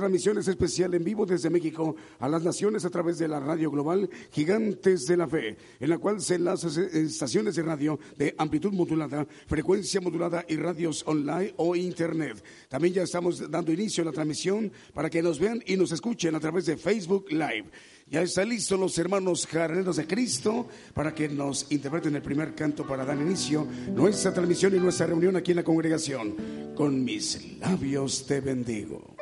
[0.00, 4.08] transmisiones especial en vivo desde México a las naciones a través de la radio global
[4.32, 9.26] Gigantes de la Fe, en la cual se enlazan estaciones de radio de amplitud modulada,
[9.46, 12.42] frecuencia modulada y radios online o internet.
[12.68, 16.34] También ya estamos dando inicio a la transmisión para que nos vean y nos escuchen
[16.34, 17.66] a través de Facebook Live.
[18.10, 22.84] Ya están listos los hermanos jarreros de Cristo para que nos interpreten el primer canto
[22.84, 26.34] para dar inicio nuestra transmisión y nuestra reunión aquí en la congregación.
[26.74, 29.19] Con mis labios te bendigo.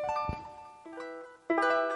[1.49, 1.88] thank you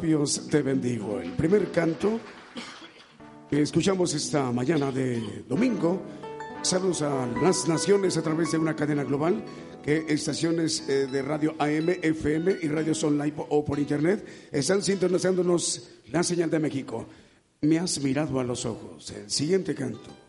[0.00, 1.20] labios te bendigo.
[1.20, 2.18] El primer canto
[3.50, 6.00] que escuchamos esta mañana de domingo.
[6.62, 9.44] Saludos a las naciones a través de una cadena global
[9.84, 15.90] que estaciones eh, de radio AM, FM y radios online o por internet están sintonizándonos
[16.10, 17.06] la señal de México.
[17.60, 19.10] Me has mirado a los ojos.
[19.10, 20.19] El siguiente canto.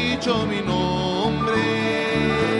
[0.00, 2.59] dicho mi nombre.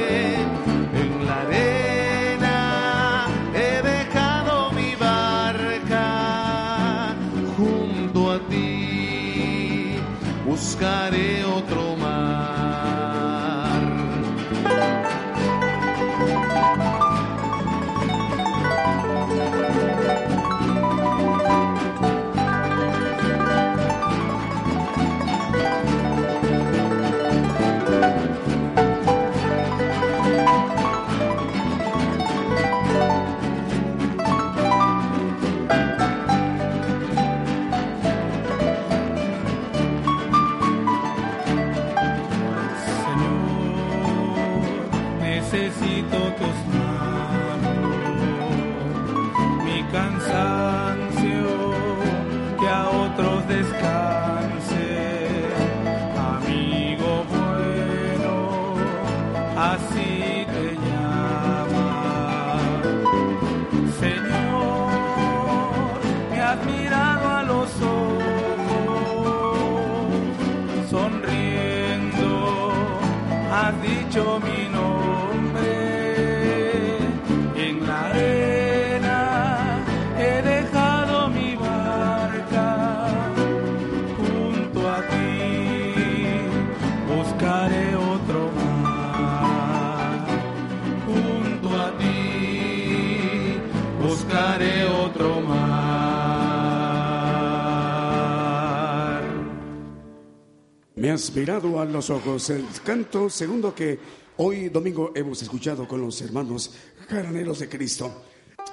[101.35, 102.51] Mirado a los ojos.
[102.51, 103.99] El canto segundo que
[104.37, 106.73] hoy domingo hemos escuchado con los hermanos
[107.09, 108.23] jaraneros de Cristo.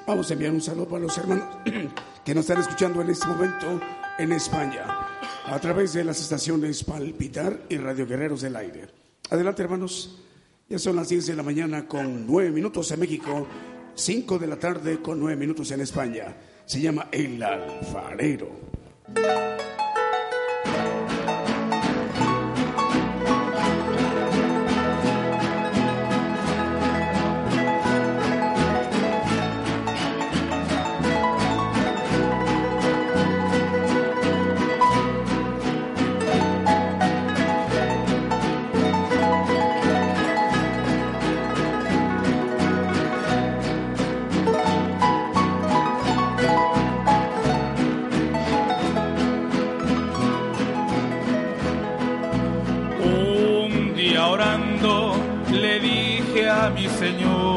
[0.05, 1.57] Vamos a enviar un saludo para los hermanos
[2.25, 3.81] que nos están escuchando en este momento
[4.19, 4.85] en España
[5.45, 8.87] a través de las estaciones Palpitar y Radio Guerreros del Aire.
[9.31, 10.19] Adelante, hermanos.
[10.69, 13.47] Ya son las 10 de la mañana con 9 minutos en México,
[13.95, 16.35] 5 de la tarde con 9 minutos en España.
[16.65, 18.51] Se llama El Alfarero.
[56.69, 57.56] Mi Señor.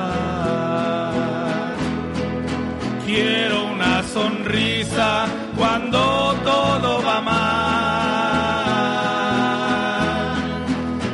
[5.57, 5.99] Cuando
[6.43, 7.51] todo va mal.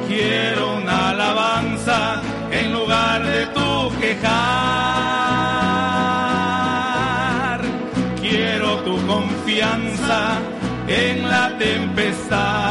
[0.08, 4.38] Quiero una alabanza en lugar de tu quejar.
[8.22, 10.20] Quiero tu confianza
[10.88, 12.67] en la tempestad.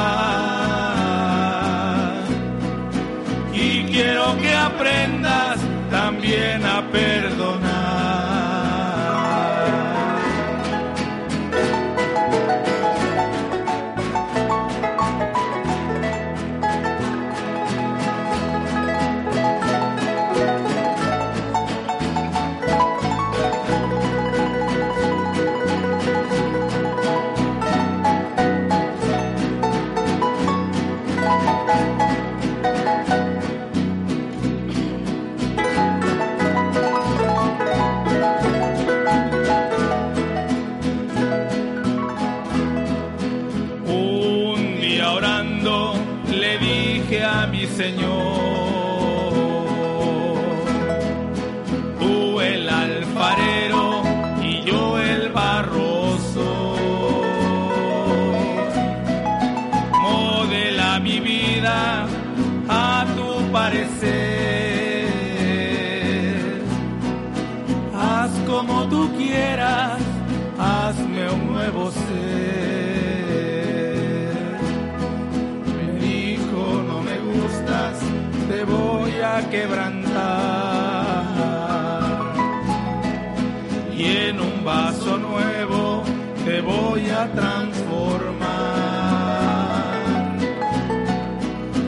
[86.96, 88.46] Voy a transformar.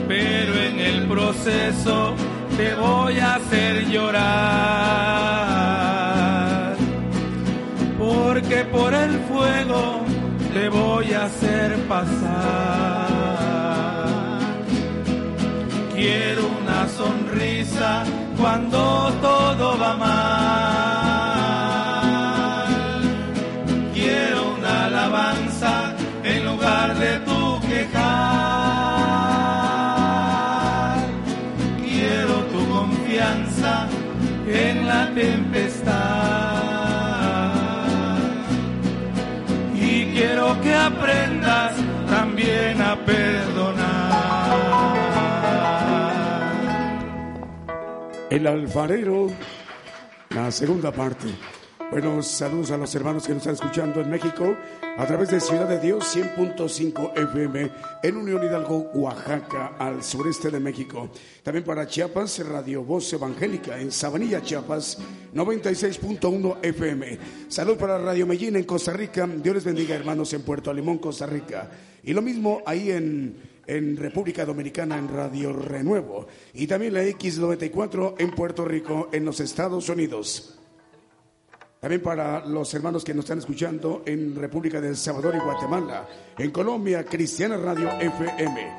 [0.07, 2.13] Pero en el proceso
[2.55, 4.19] te voy a hacer llorar.
[7.97, 10.01] Porque por el fuego
[10.53, 13.09] te voy a hacer pasar.
[15.95, 18.03] Quiero una sonrisa
[18.37, 20.38] cuando todo va mal.
[48.39, 49.27] El alfarero,
[50.29, 51.27] la segunda parte.
[51.91, 54.55] Buenos saludos a los hermanos que nos están escuchando en México
[54.97, 57.69] a través de Ciudad de Dios 100.5 FM
[58.01, 61.09] en Unión Hidalgo, Oaxaca, al sureste de México.
[61.43, 64.99] También para Chiapas, Radio Voz Evangélica en Sabanilla, Chiapas
[65.35, 67.19] 96.1 FM.
[67.49, 69.27] Salud para Radio Medellín en Costa Rica.
[69.27, 71.69] Dios les bendiga, hermanos, en Puerto Limón, Costa Rica.
[72.05, 76.25] Y lo mismo ahí en, en República Dominicana en Radio Renuevo.
[76.53, 80.59] Y también la X94 en Puerto Rico, en los Estados Unidos.
[81.79, 86.07] También para los hermanos que nos están escuchando en República del Salvador y Guatemala.
[86.37, 88.77] En Colombia, Cristiana Radio FM.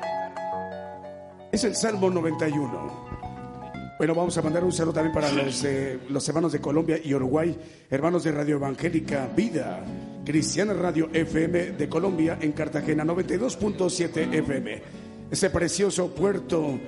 [1.51, 3.10] Es el Salmo 91.
[4.01, 7.55] Bueno, vamos a mandar un saludo también para los, hermanos de Colombia y Uruguay,
[7.87, 9.85] hermanos de Radio Evangélica Vida,
[10.25, 14.81] Cristiana Radio FM de Colombia en Cartagena 92.7 FM.
[15.29, 16.79] Ese precioso puerto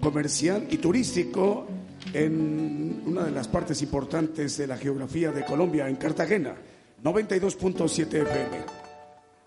[0.00, 1.66] comercial y turístico
[2.12, 6.54] en una de las partes importantes de la geografía de Colombia, en Cartagena
[7.02, 8.58] 92.7 FM.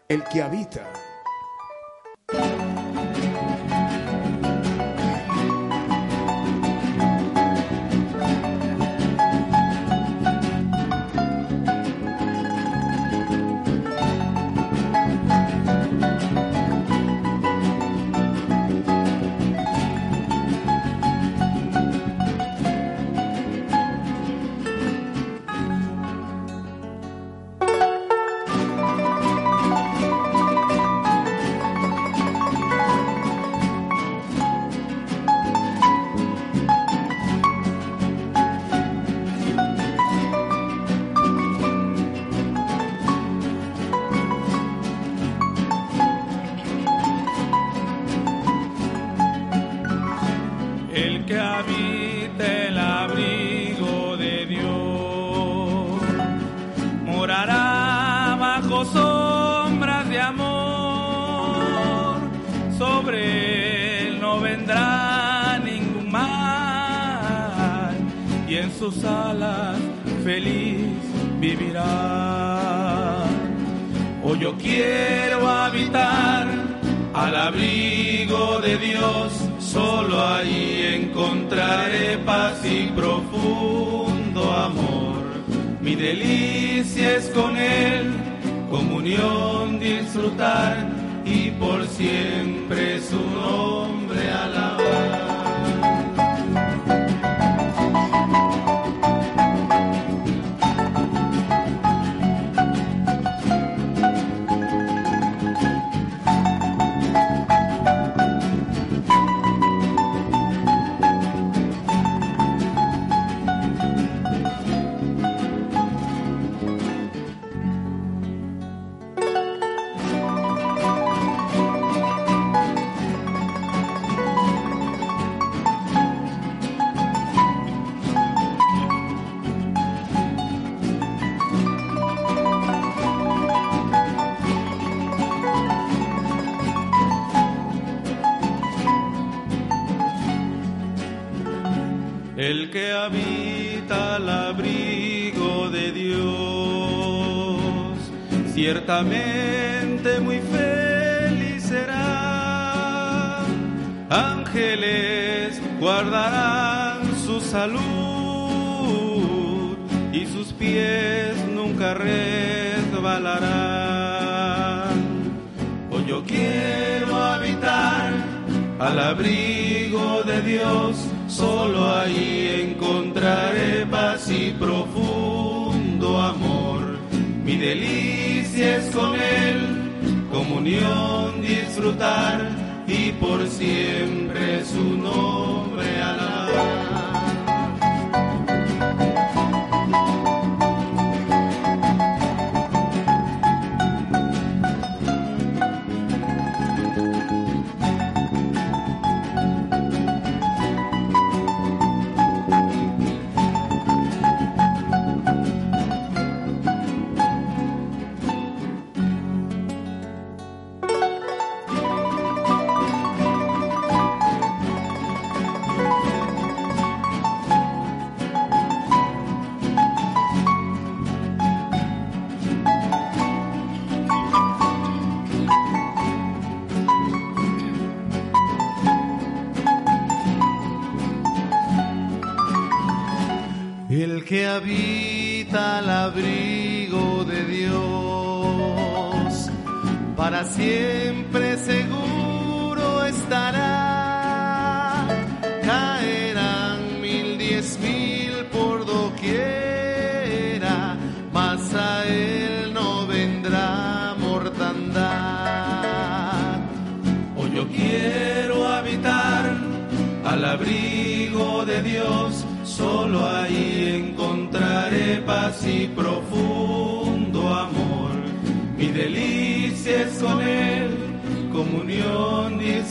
[0.09, 1.04] El que habita.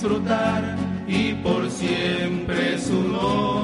[0.05, 0.77] Disfrutar
[1.09, 3.64] y por siempre su nombre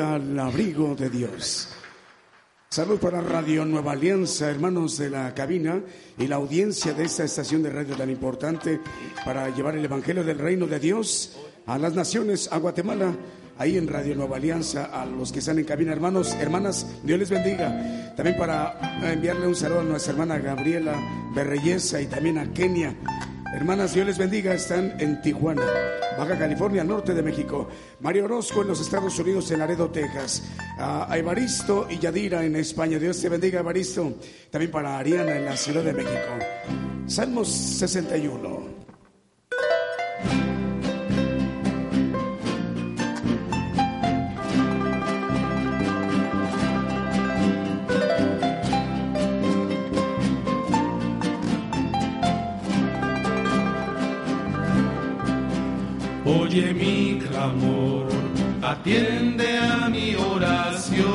[0.00, 1.68] al abrigo de Dios.
[2.68, 5.82] Salud para Radio Nueva Alianza, hermanos de la cabina
[6.16, 8.80] y la audiencia de esta estación de radio tan importante
[9.24, 13.14] para llevar el Evangelio del Reino de Dios a las naciones, a Guatemala,
[13.58, 17.30] ahí en Radio Nueva Alianza, a los que están en cabina, hermanos, hermanas, Dios les
[17.30, 18.14] bendiga.
[18.16, 20.94] También para enviarle un saludo a nuestra hermana Gabriela
[21.34, 22.96] Berreyesa y también a Kenia
[23.52, 25.62] Hermanas, Dios les bendiga, están en Tijuana,
[26.16, 27.68] Baja California, norte de México.
[28.00, 30.42] Mario Orozco en los Estados Unidos, en Laredo, Texas.
[30.78, 32.98] A Evaristo y Yadira en España.
[32.98, 34.14] Dios te bendiga, Evaristo.
[34.50, 36.30] También para Ariana en la Ciudad de México.
[37.06, 38.81] Salmos 61.
[56.52, 58.08] Oye mi clamor,
[58.60, 61.06] atiende a mi oración.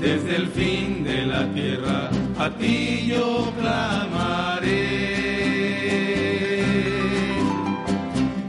[0.00, 4.90] Desde el fin de la tierra a ti yo clamaré.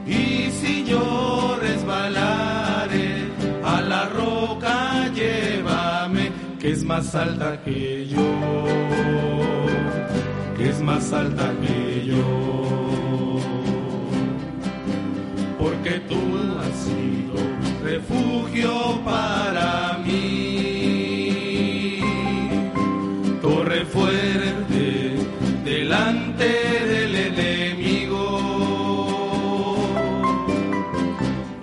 [0.08, 3.28] Y si yo resbalaré
[3.64, 8.28] a la roca, llévame, que es más alta que yo,
[10.58, 13.01] que es más alta que yo
[15.62, 16.20] porque tú
[16.60, 17.36] has sido
[17.84, 22.00] refugio para mí.
[23.42, 25.18] Torre fuerte
[25.64, 26.50] delante
[26.94, 28.24] del enemigo.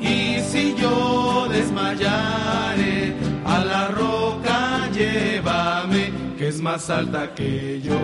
[0.00, 7.98] Y si yo desmayare a la roca, llévame, que es más alta que yo,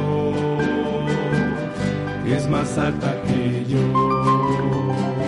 [2.26, 5.23] es más alta que yo.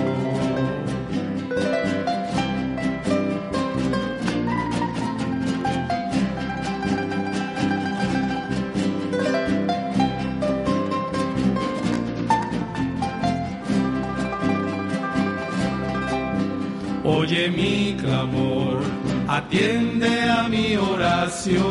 [17.28, 18.78] Oye mi clamor,
[19.26, 21.64] atiende a mi oración.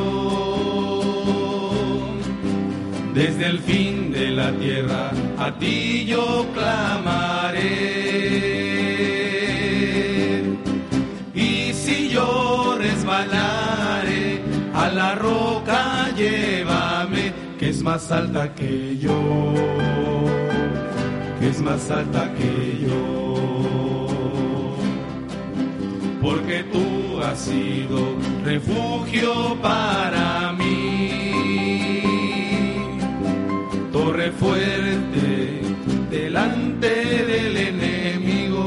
[3.13, 7.63] Desde el fin de la tierra a ti yo clamaré.
[11.33, 14.41] Y si yo resbalare
[14.73, 19.53] a la roca, llévame, que es más alta que yo,
[21.39, 23.24] que es más alta que yo
[26.25, 27.99] porque tú has sido
[28.43, 31.11] refugio para mí.
[33.91, 35.61] Torre fuerte
[36.09, 36.89] delante
[37.31, 38.65] del enemigo.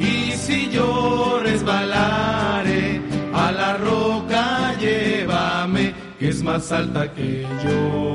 [0.00, 3.02] Y si yo resbalare
[3.34, 8.14] a la roca, llévame, que es más alta que yo,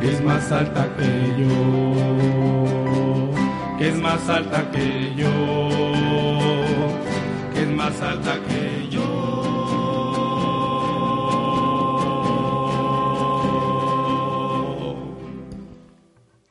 [0.00, 2.85] que es más alta que yo
[3.78, 5.30] que es más alta que yo,
[7.52, 9.02] que es más alta que yo.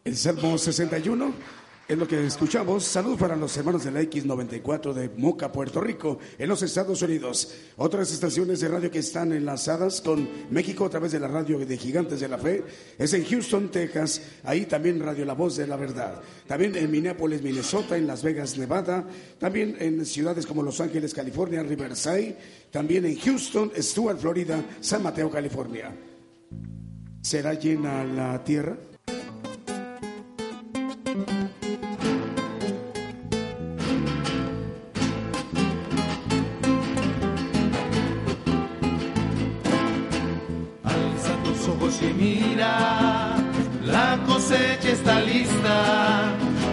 [0.04, 1.34] El Salmo 61
[1.88, 2.84] es lo que escuchamos.
[2.84, 7.54] Salud para los hermanos de la X94 de Moca, Puerto Rico, en los Estados Unidos.
[7.78, 11.78] Otras estaciones de radio que están enlazadas con México a través de la radio de
[11.78, 12.64] Gigantes de la Fe
[12.98, 14.22] es en Houston, Texas.
[14.44, 16.22] Ahí también Radio La Voz de la Verdad.
[16.48, 19.06] También en Minneapolis, Minnesota, en Las Vegas, Nevada.
[19.38, 22.38] También en ciudades como Los Ángeles, California, Riverside.
[22.72, 25.96] También en Houston, Stuart, Florida, San Mateo, California.
[27.22, 28.76] ¿Será llena la tierra?
[44.96, 45.78] Está lista,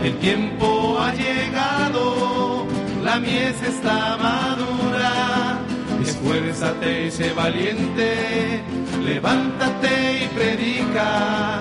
[0.04, 2.66] el tiempo ha llegado,
[3.02, 5.12] la mies está madura.
[6.00, 8.62] Esfuérzate y sé valiente,
[9.04, 11.58] levántate y predica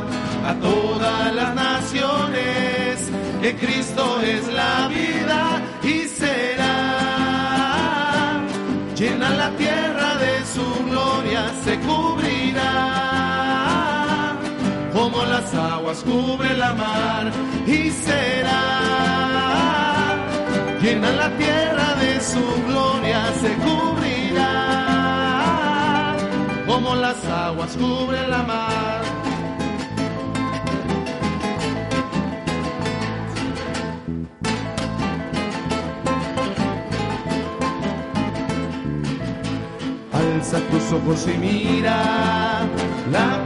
[0.50, 3.10] a todas las naciones
[3.42, 6.78] que Cristo es la vida y será.
[8.96, 13.01] Llena la tierra de su gloria, se cubrirá
[15.42, 17.32] las aguas cubre la mar
[17.66, 18.62] y será.
[20.82, 24.54] Llena la tierra de su gloria se cubrirá.
[26.68, 29.02] Como las aguas cubre la mar.
[40.14, 42.62] Alza tus ojos y mira
[43.12, 43.41] la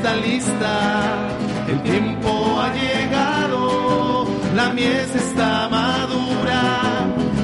[0.00, 1.28] está lista,
[1.68, 6.62] el tiempo ha llegado, la mies está madura.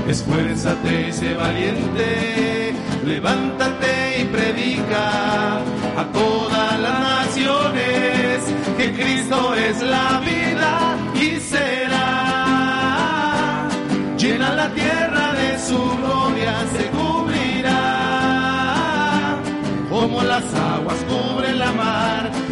[0.09, 2.73] Esfuérzate y sé valiente,
[3.05, 5.59] levántate y predica
[6.01, 8.41] a todas las naciones
[8.79, 12.09] que Cristo es la vida y será.
[14.17, 17.83] Llena la tierra de su gloria, se cubrirá.
[19.91, 21.05] Como las aguas
[21.57, 22.46] la mar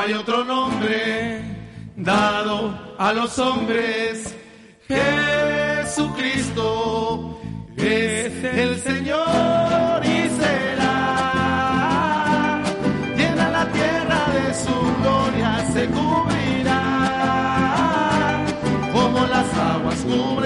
[0.00, 1.42] hay otro nombre
[1.94, 4.34] dado a los hombres.
[4.88, 6.58] Jesucristo
[7.76, 11.42] es el Señor y será.
[13.14, 16.82] Llena la tierra de su gloria, se cubrirá
[18.92, 20.39] como las aguas cubren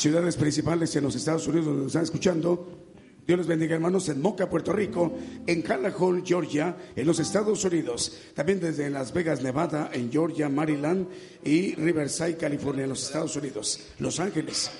[0.00, 2.86] ciudades principales en los Estados Unidos donde nos están escuchando.
[3.26, 5.12] Dios les bendiga, hermanos, en Moca, Puerto Rico,
[5.46, 8.16] en Callahall, Georgia, en los Estados Unidos.
[8.34, 11.06] También desde Las Vegas, Nevada, en Georgia, Maryland
[11.44, 13.78] y Riverside, California, en los Estados Unidos.
[13.98, 14.70] Los Ángeles.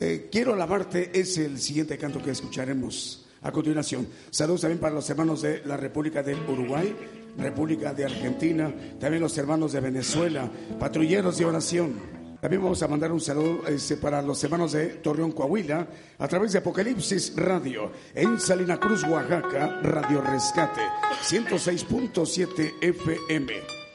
[0.00, 4.08] Eh, Quiero alabarte es el siguiente canto que escucharemos a continuación.
[4.30, 6.96] Saludos también para los hermanos de la República del Uruguay,
[7.36, 12.15] República de Argentina, también los hermanos de Venezuela, patrulleros de oración.
[12.46, 15.84] También vamos a mandar un saludo este, para los hermanos de Torreón, Coahuila,
[16.16, 20.82] a través de Apocalipsis Radio, en Salina Cruz, Oaxaca, Radio Rescate,
[21.24, 23.85] 106.7 FM.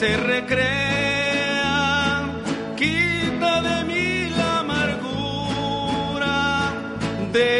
[0.00, 1.72] Se recrea.
[2.74, 6.36] Quita de mí la amargura,
[7.34, 7.59] deja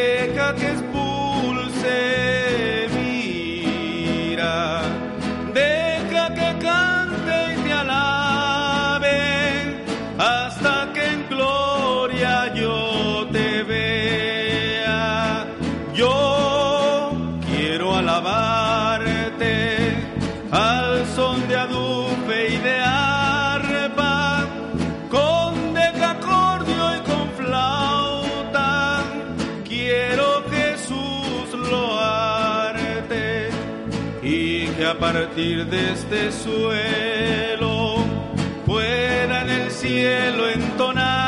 [35.40, 38.04] partir de este suelo
[38.66, 41.19] pueda en el cielo entonar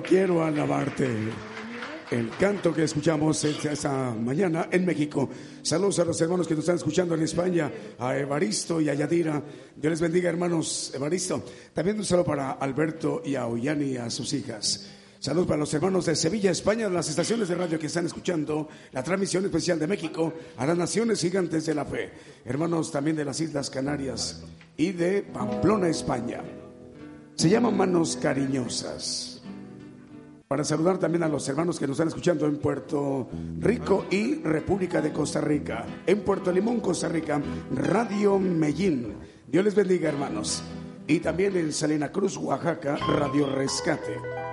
[0.00, 1.08] Quiero alabarte.
[2.10, 5.28] El canto que escuchamos esta mañana en México.
[5.60, 9.42] Saludos a los hermanos que nos están escuchando en España, a Evaristo y a Yadira.
[9.76, 10.92] Dios les bendiga, hermanos.
[10.94, 11.42] Evaristo.
[11.74, 14.88] También un saludo para Alberto y a Ollani y a sus hijas.
[15.18, 19.02] Saludos para los hermanos de Sevilla, España, las estaciones de radio que están escuchando la
[19.02, 22.12] transmisión especial de México a las naciones gigantes de la fe.
[22.44, 24.42] Hermanos también de las Islas Canarias
[24.76, 26.42] y de Pamplona, España.
[27.34, 29.31] Se llaman manos cariñosas.
[30.52, 33.26] Para saludar también a los hermanos que nos están escuchando en Puerto
[33.58, 35.86] Rico y República de Costa Rica.
[36.06, 37.40] En Puerto Limón, Costa Rica,
[37.74, 39.14] Radio Mellín.
[39.48, 40.62] Dios les bendiga, hermanos.
[41.06, 44.51] Y también en Salina Cruz, Oaxaca, Radio Rescate.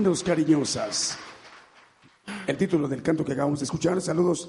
[0.00, 1.18] Manos cariñosas.
[2.46, 4.00] El título del canto que acabamos de escuchar.
[4.00, 4.48] Saludos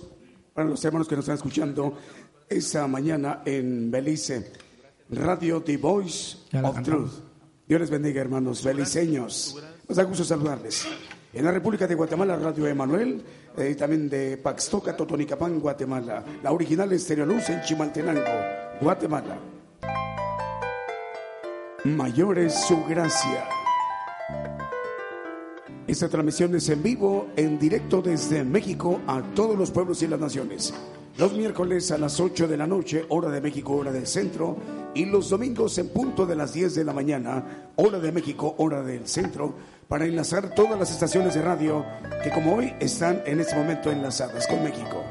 [0.54, 1.98] para los hermanos que nos están escuchando
[2.48, 4.54] esta mañana en Belice.
[5.10, 6.84] Radio The Voice of cantamos.
[6.84, 7.12] Truth.
[7.68, 9.62] Dios les bendiga, hermanos beliceños.
[9.90, 10.88] Nos da gusto saludarles.
[11.34, 13.22] En la República de Guatemala, Radio Emanuel,
[13.58, 16.24] eh, también de Paxtoca, Totonicapán, Guatemala.
[16.42, 18.22] La original Estéreo Luz en Chimaltenango,
[18.80, 19.38] Guatemala.
[21.84, 23.61] Mayor es su gracia.
[25.88, 30.20] Esta transmisión es en vivo, en directo desde México a todos los pueblos y las
[30.20, 30.74] naciones.
[31.18, 34.58] Los miércoles a las 8 de la noche, hora de México, hora del centro.
[34.94, 38.82] Y los domingos en punto de las 10 de la mañana, hora de México, hora
[38.84, 39.56] del centro.
[39.88, 41.84] Para enlazar todas las estaciones de radio
[42.24, 45.04] que como hoy están en este momento enlazadas con México.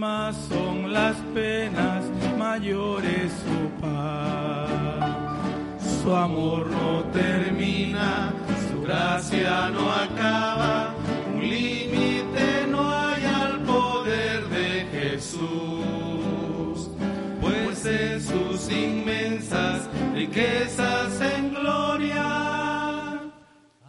[0.00, 2.04] Son las penas,
[2.38, 5.10] mayor es su paz.
[5.80, 8.32] Su amor no termina,
[8.70, 10.94] su gracia no acaba,
[11.34, 16.90] un límite no hay al poder de Jesús,
[17.40, 23.20] pues en sus inmensas riquezas en gloria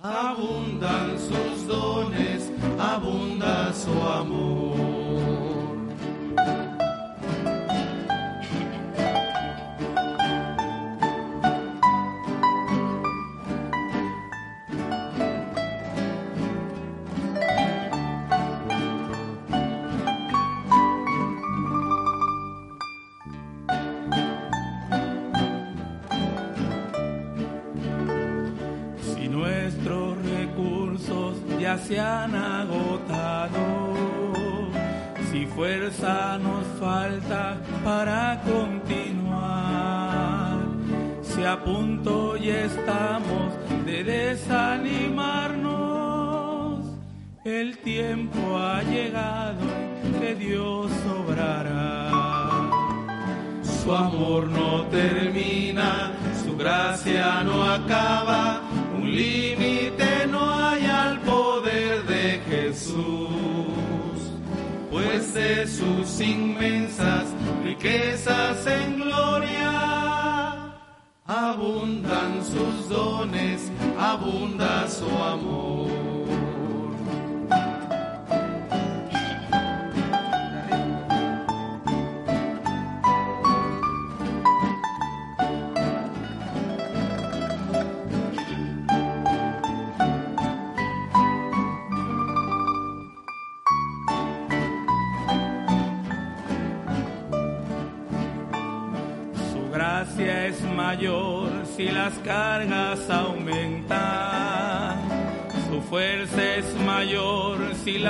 [0.02, 4.89] abundan sus dones, abunda su amor.
[31.90, 33.58] Se han agotado.
[35.32, 39.08] Si fuerza nos falta para continuar,
[41.24, 43.54] si a punto ya estamos
[43.88, 46.86] de desanimarnos,
[47.44, 49.66] el tiempo ha llegado
[50.20, 52.12] que Dios obrará.
[53.64, 56.12] Su amor no termina,
[56.44, 58.59] su gracia no acaba,
[66.20, 67.26] inmensas
[67.64, 70.74] riquezas en gloria,
[71.26, 75.79] abundan sus dones, abunda su amor.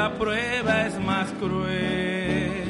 [0.09, 2.63] La prueba es más cruel.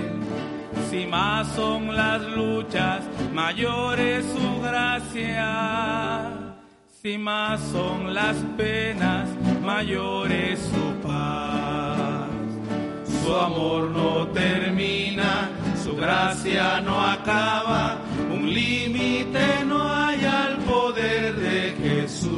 [0.89, 3.01] Si más son las luchas,
[3.33, 6.31] mayor es su gracia.
[7.01, 9.29] Si más son las penas,
[9.63, 12.29] mayor es su paz.
[13.23, 15.49] Su amor no termina,
[15.83, 17.99] su gracia no acaba,
[18.31, 22.31] un límite no hay al poder de Jesús,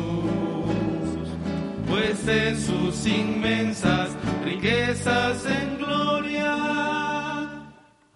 [1.87, 4.10] pues en sus inmensas
[4.43, 6.81] riquezas en gloria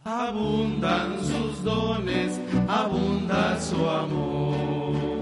[0.04, 5.15] abundan sus dones, abunda su amor.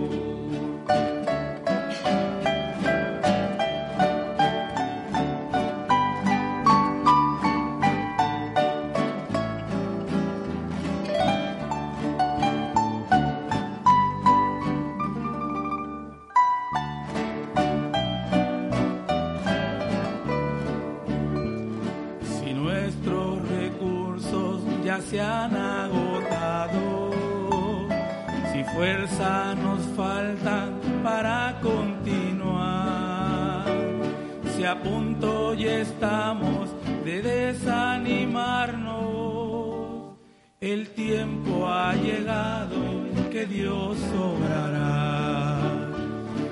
[34.73, 36.71] A punto ya estamos
[37.05, 40.17] de desanimarnos,
[40.59, 45.59] el tiempo ha llegado que Dios obrará.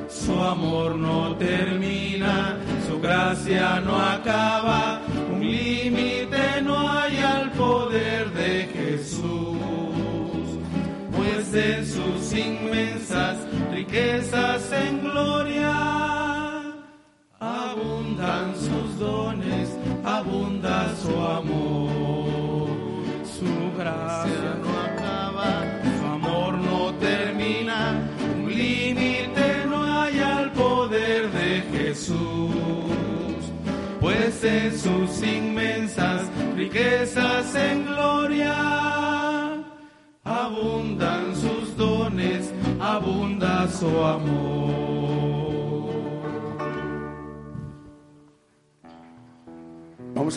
[0.07, 2.57] Su amor no termina,
[2.87, 5.01] su gracia no acaba,
[5.33, 9.57] un límite no hay al poder de Jesús,
[11.15, 13.37] pues en sus inmensas
[13.71, 16.10] riquezas en gloria
[18.71, 19.69] sus dones,
[20.03, 22.69] abunda su amor,
[23.37, 25.51] su gracia no acaba,
[25.99, 27.99] su amor no termina,
[28.35, 32.51] un límite no hay al poder de Jesús.
[33.99, 38.55] Pues en sus inmensas riquezas en gloria
[40.23, 44.80] abundan sus dones, abunda su amor.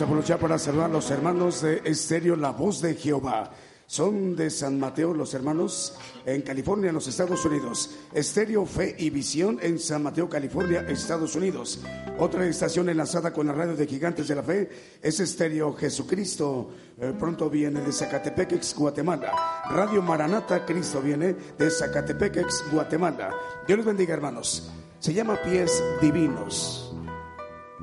[0.01, 3.49] A aprovechar para saludar a los hermanos de Estéreo La Voz de Jehová.
[3.87, 7.91] Son de San Mateo los hermanos en California, en los Estados Unidos.
[8.13, 11.79] Estéreo Fe y Visión en San Mateo, California, Estados Unidos.
[12.19, 14.69] Otra estación enlazada con la radio de Gigantes de la Fe
[15.01, 16.71] es Estéreo Jesucristo.
[16.99, 19.31] Eh, pronto viene de Zacatepeque, Guatemala.
[19.69, 23.33] Radio Maranata, Cristo viene de Zacatepeque, Guatemala.
[23.65, 24.69] Dios bendiga, hermanos.
[24.99, 26.84] Se llama Pies Divinos.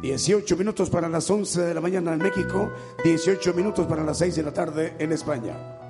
[0.03, 2.73] 18 minutos para las 11 de la mañana en México,
[3.05, 5.82] 18 minutos para las 6 de la tarde en España.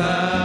[0.00, 0.39] 세상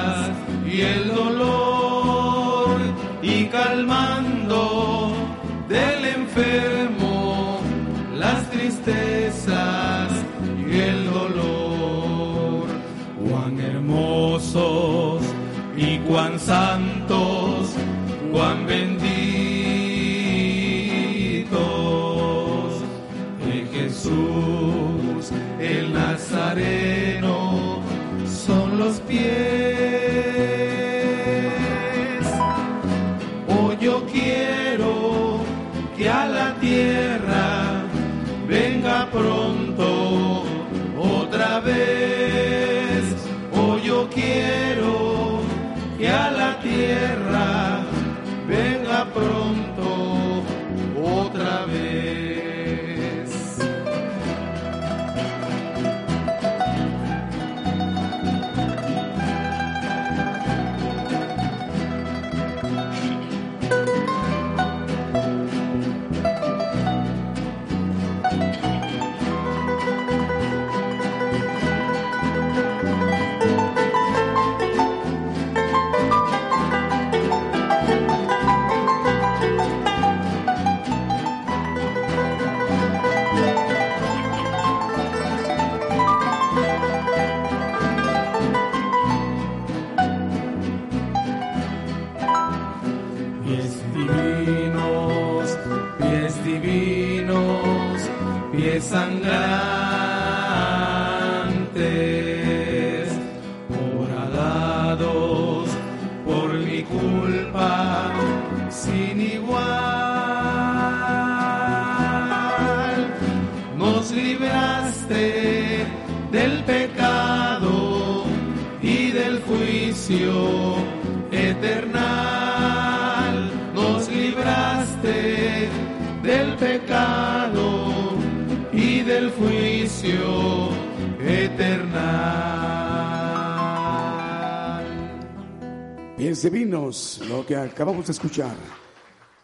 [136.17, 138.55] Bien, vinos lo que acabamos de escuchar.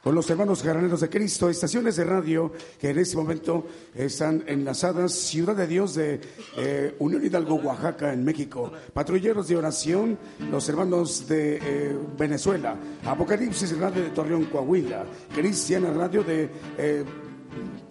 [0.04, 5.14] Con los hermanos jarraneros de Cristo, estaciones de radio que en este momento están enlazadas,
[5.14, 6.20] Ciudad de Dios de
[6.58, 10.18] eh, Unión Hidalgo, Oaxaca, en México, patrulleros de oración,
[10.50, 15.06] los hermanos de eh, Venezuela, Apocalipsis Radio de Torreón, Coahuila,
[15.36, 16.50] Cristiana Radio de...
[16.80, 17.04] Eh,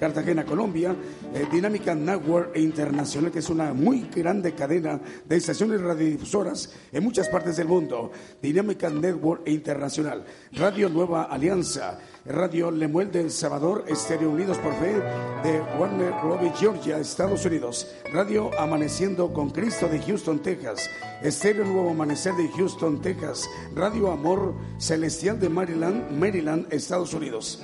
[0.01, 0.96] Cartagena, Colombia,
[1.34, 4.98] eh, Dinámica Network Internacional, que es una muy grande cadena
[5.28, 8.11] de estaciones radiodifusoras en muchas partes del mundo.
[8.40, 14.94] Dinámica Network Internacional, Radio Nueva Alianza, Radio Lemuel del Salvador, Estéreo Unidos por Fe
[15.42, 17.86] de Warner Robin, Georgia, Estados Unidos.
[18.11, 20.88] Radio Amaneciendo con Cristo de Houston, Texas.
[21.22, 23.46] Estéreo Nuevo Amanecer de Houston, Texas.
[23.74, 27.62] Radio Amor Celestial de Maryland, Maryland, Estados Unidos.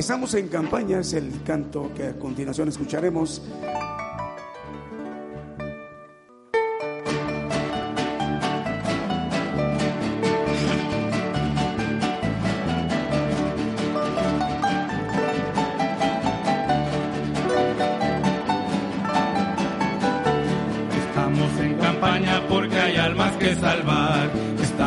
[0.00, 3.42] Estamos en campaña, es el canto que a continuación escucharemos.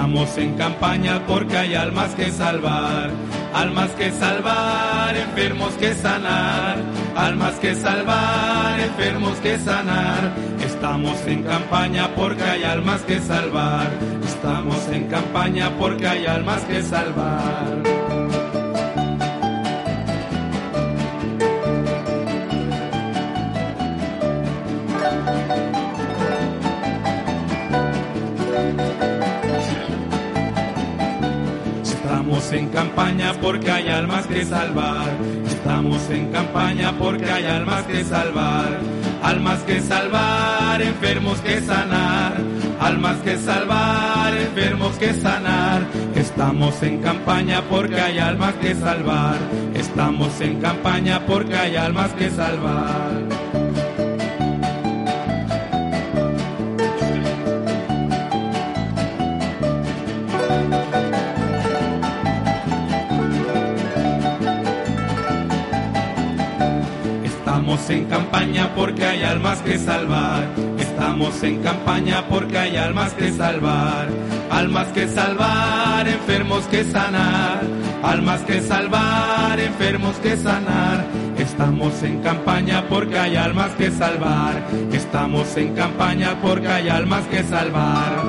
[0.03, 3.09] Estamos en campaña porque hay almas que salvar
[3.53, 6.77] almas que salvar, enfermos que sanar,
[7.15, 10.33] almas que salvar, enfermos que sanar.
[10.59, 13.87] Estamos en campaña porque hay almas que salvar,
[14.25, 18.02] estamos en campaña porque hay almas que salvar.
[32.53, 35.09] En campaña porque hay almas que salvar.
[35.45, 38.79] Estamos en campaña porque hay almas que salvar.
[39.21, 42.37] Almas que salvar, enfermos que sanar.
[42.79, 45.81] Almas que salvar, enfermos que sanar.
[46.15, 49.37] Estamos en campaña porque hay almas que salvar.
[49.73, 53.42] Estamos en campaña porque hay almas que salvar.
[67.89, 70.47] En campaña porque hay almas que salvar.
[70.77, 74.09] Estamos en campaña porque hay almas que salvar.
[74.51, 77.61] Almas que salvar, enfermos que sanar.
[78.03, 81.05] Almas que salvar, enfermos que sanar.
[81.37, 84.63] Estamos en campaña porque hay almas que salvar.
[84.91, 88.23] Estamos en campaña porque hay almas que salvar.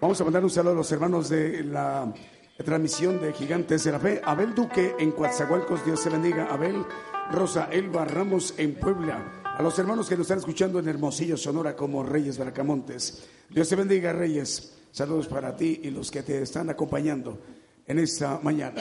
[0.00, 2.12] Vamos a mandar un saludo a los hermanos de la
[2.62, 4.20] transmisión de Gigantes de la Fe.
[4.24, 6.46] Abel Duque en Coatzacoalcos, Dios se bendiga.
[6.46, 6.84] Abel
[7.32, 9.42] Rosa Elba Ramos en Puebla.
[9.44, 13.24] A los hermanos que nos están escuchando en Hermosillo, Sonora, como Reyes Bracamontes.
[13.50, 14.74] Dios te bendiga, Reyes.
[14.92, 17.40] Saludos para ti y los que te están acompañando
[17.86, 18.80] en esta mañana.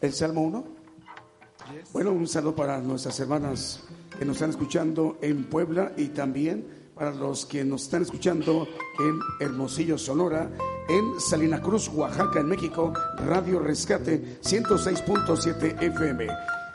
[0.00, 0.64] ¿El Salmo 1?
[1.92, 3.82] Bueno, un saludo para nuestras hermanas
[4.18, 6.64] que nos están escuchando en Puebla y también
[6.96, 8.66] para los que nos están escuchando
[8.98, 10.50] en Hermosillo, Sonora,
[10.88, 16.26] en Salina Cruz, Oaxaca, en México, Radio Rescate 106.7 FM.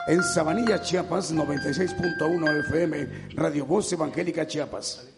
[0.06, 5.11] En Sabanilla, Chiapas, 96.1 FM, Radio Voz Evangélica Chiapas.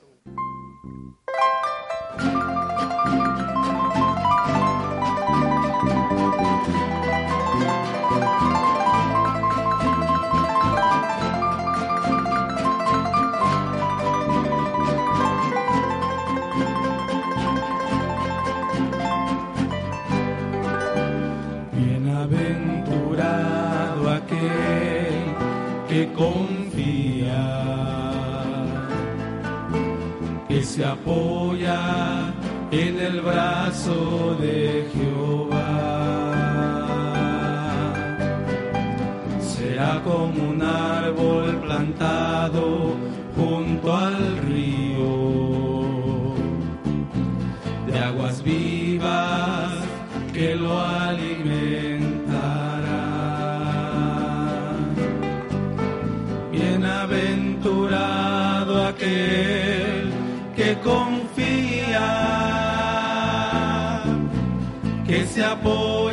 [30.74, 32.34] Se apoya
[32.72, 35.60] en el brazo de Jehová.
[39.40, 42.96] Será como un árbol plantado
[43.36, 45.14] junto al río,
[47.86, 49.74] de aguas vivas
[50.32, 51.23] que lo alimentan.
[60.85, 62.07] Confía,
[65.07, 66.03] que se apoya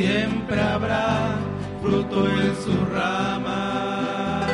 [0.00, 1.36] Siempre habrá
[1.82, 4.46] fruto en su rama.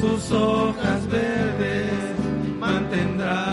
[0.00, 1.90] Sus hojas verdes
[2.60, 3.48] mantendrá.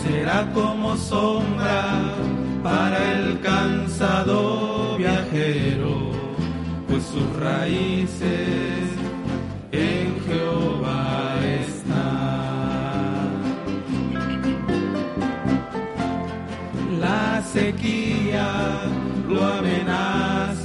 [0.00, 2.14] Será como sombra
[2.62, 6.12] para el cansado viajero,
[6.86, 8.93] pues sus raíces
[19.44, 20.63] lo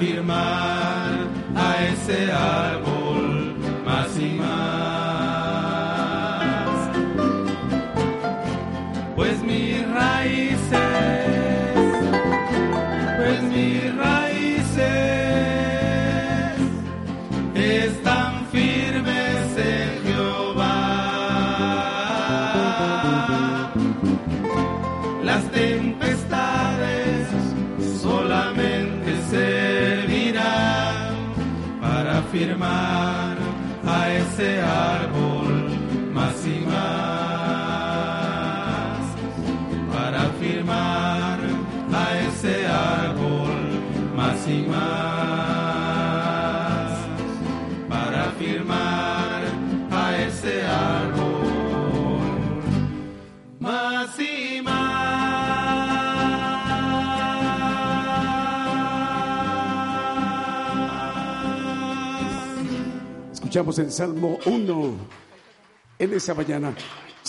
[0.00, 2.79] para firmar a ese árbol
[34.80, 35.09] ese
[63.50, 64.92] Escuchamos el Salmo 1
[65.98, 66.72] en esa mañana.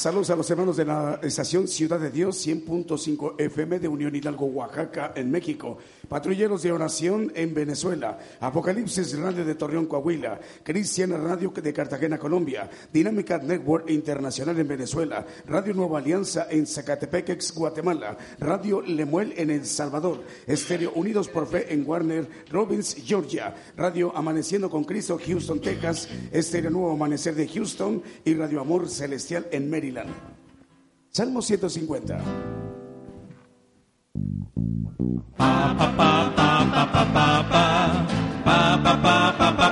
[0.02, 4.48] Saludos a los hermanos de la estación Ciudad de Dios 100.5 FM de Unión Hidalgo,
[4.48, 5.78] Oaxaca, en México.
[6.10, 8.18] Patrulleros de oración en Venezuela.
[8.40, 10.40] Apocalipsis Radio de Torreón, Coahuila.
[10.64, 12.68] Cristiana Radio de Cartagena, Colombia.
[12.92, 15.24] Dinámica Network Internacional en Venezuela.
[15.48, 18.18] Radio Nueva Alianza en Zacatepec, Guatemala.
[18.40, 20.24] Radio Lemuel en El Salvador.
[20.48, 23.54] Estéreo Unidos por Fe en Warner Robins, Georgia.
[23.78, 26.10] Radio Amaneciendo con Cristo, Houston, Texas.
[26.32, 28.02] Estéreo Nuevo Amanecer de Houston.
[28.26, 29.70] Y Radio Amor Celestial en
[31.10, 32.18] Salmo 150.
[39.58, 39.71] Lo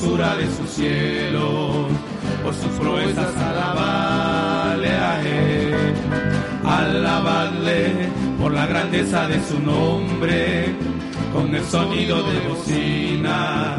[0.00, 1.86] de su cielo.
[2.42, 5.94] Por sus proezas alabadle a Él.
[6.64, 8.08] Alabadle
[8.40, 10.74] por la grandeza de su nombre,
[11.34, 13.76] con el sonido de bocina,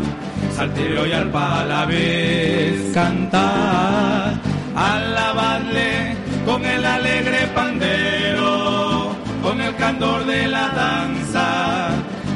[0.56, 4.40] salterio y arpa a la vez cantar.
[4.76, 6.16] Alabad Alabadle
[6.46, 11.90] con el alegre pandero, con el candor de la danza,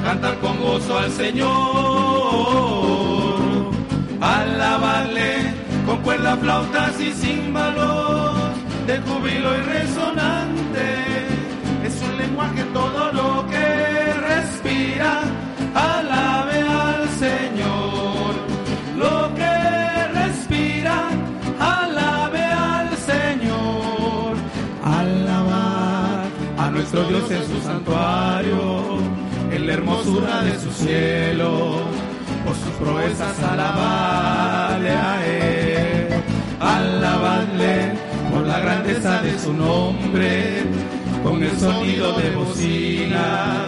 [0.03, 3.14] cantar con gozo al Señor.
[5.85, 8.35] Con cuerdas, flautas y címbalos,
[8.85, 10.85] de júbilo y resonante.
[11.85, 15.21] Es un lenguaje todo lo que respira.
[15.73, 18.35] Alabe al Señor.
[18.97, 21.07] Lo que respira.
[21.57, 24.35] Alabe al Señor.
[24.83, 26.25] Alabar
[26.57, 28.97] a nuestro Dios en su santuario.
[29.51, 32.04] En la hermosura de su cielo.
[32.85, 36.23] Proezas alabarle a Él.
[36.59, 37.93] Alabadle
[38.31, 40.63] por la grandeza de su nombre,
[41.23, 43.65] con el sonido de bocina,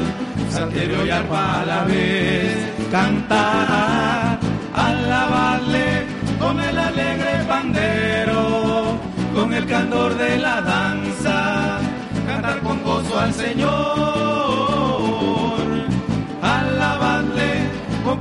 [0.51, 2.57] salterio y arpa a la vez,
[2.91, 4.39] cantar,
[4.73, 6.05] alabarle
[6.39, 8.99] con el alegre pandero,
[9.33, 11.79] con el candor de la danza,
[12.27, 14.66] cantar con gozo al Señor,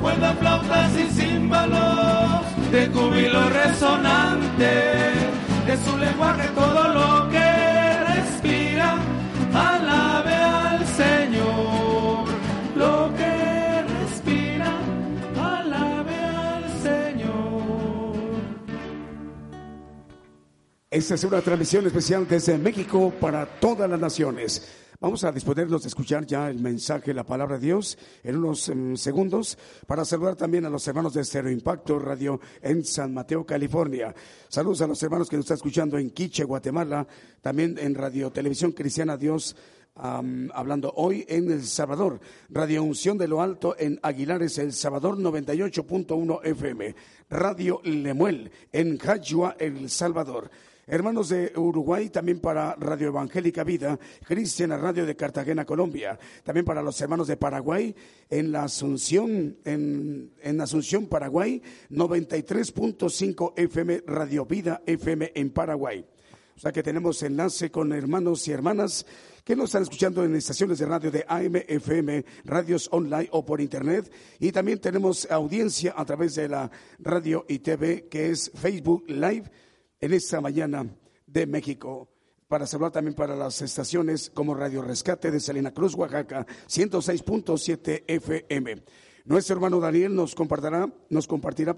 [0.06, 4.70] con cuerdas, flautas y címbalos, de júbilo resonante
[5.66, 8.98] de su lenguaje todo lo que respira,
[9.52, 12.24] alabe al Señor.
[12.76, 14.72] Lo que respira,
[15.36, 18.14] alabe al Señor.
[20.88, 24.85] Esta es una transmisión especial desde México para todas las naciones.
[24.98, 28.96] Vamos a disponernos de escuchar ya el mensaje, la palabra de Dios, en unos um,
[28.96, 34.14] segundos, para saludar también a los hermanos de Stereo Impacto Radio en San Mateo, California.
[34.48, 37.06] Saludos a los hermanos que nos están escuchando en Quiche, Guatemala,
[37.42, 39.54] también en Radio Televisión Cristiana Dios.
[39.96, 42.20] Hablando hoy en El Salvador,
[42.50, 46.94] Radio Unción de lo Alto en Aguilares, El Salvador 98.1 FM,
[47.30, 50.50] Radio Lemuel en Jayua, El Salvador.
[50.88, 56.16] Hermanos de Uruguay, también para Radio Evangélica Vida, Cristiana Radio de Cartagena, Colombia.
[56.44, 57.92] También para los hermanos de Paraguay,
[58.30, 61.60] en la Asunción, en, en Asunción, Paraguay,
[61.90, 66.06] 93.5 FM, Radio Vida FM en Paraguay.
[66.56, 69.06] O sea que tenemos enlace con hermanos y hermanas
[69.42, 73.60] que nos están escuchando en estaciones de radio de AM, FM, radios online o por
[73.60, 74.10] internet.
[74.38, 76.70] Y también tenemos audiencia a través de la
[77.00, 79.50] radio y TV, que es Facebook Live
[80.00, 80.86] en esta mañana
[81.26, 82.08] de México.
[82.48, 88.82] Para saludar también para las estaciones como Radio Rescate de Salina Cruz, Oaxaca, 106.7 FM.
[89.24, 91.74] Nuestro hermano Daniel nos compartirá, nos compartirá,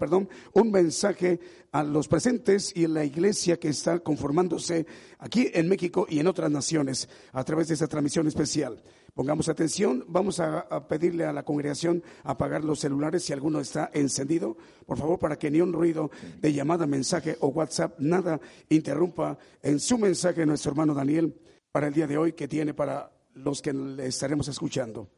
[0.53, 1.41] un mensaje
[1.73, 4.85] a los presentes y en la iglesia que está conformándose
[5.19, 8.83] aquí en México y en otras naciones a través de esta transmisión especial.
[9.19, 14.57] Pongamos atención, vamos a, pedirle a la congregación apagar los celulares si alguno está encendido,
[14.87, 19.81] por favor, para que ni un ruido de llamada, mensaje o WhatsApp, nada interrumpa en
[19.81, 21.35] su mensaje nuestro hermano Daniel
[21.73, 25.09] para el día de hoy que tiene para los que le estaremos escuchando.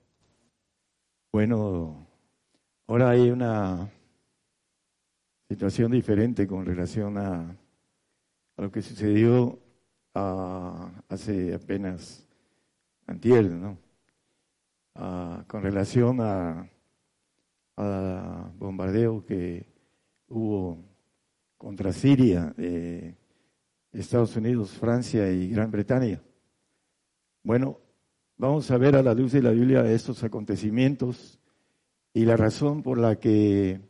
[1.30, 2.06] Bueno,
[2.86, 3.86] ahora hay una
[5.46, 7.54] situación diferente con relación a,
[8.56, 9.58] lo que sucedió
[10.14, 12.26] a, hace apenas
[13.06, 13.89] antier, ¿no?
[14.94, 16.68] Con relación a,
[18.58, 19.66] bombardeo que
[20.28, 20.84] hubo
[21.56, 23.14] contra Siria, eh,
[23.92, 26.22] Estados Unidos, Francia y Gran Bretaña.
[27.42, 27.80] Bueno,
[28.36, 31.40] vamos a ver a la luz de la Biblia estos acontecimientos
[32.12, 33.80] y la razón por la que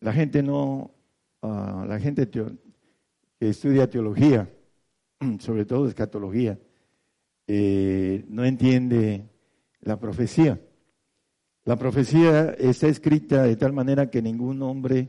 [0.00, 0.94] la gente no,
[1.42, 4.48] uh, la gente que estudia teología,
[5.40, 6.58] sobre todo escatología,
[7.46, 9.28] eh, no entiende
[9.86, 10.60] la profecía.
[11.64, 15.08] La profecía está escrita de tal manera que ningún hombre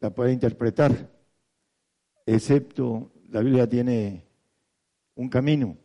[0.00, 1.10] la puede interpretar,
[2.24, 4.24] excepto la Biblia tiene
[5.14, 5.76] un camino.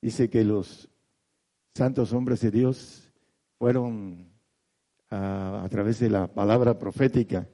[0.00, 0.88] Dice que los
[1.74, 3.12] santos hombres de Dios
[3.58, 4.30] fueron
[5.10, 7.46] a, través de la palabra profética,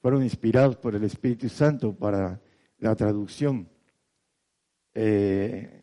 [0.00, 2.40] fueron inspirados por el Espíritu Santo para
[2.78, 3.68] la traducción.
[4.94, 5.82] Eh,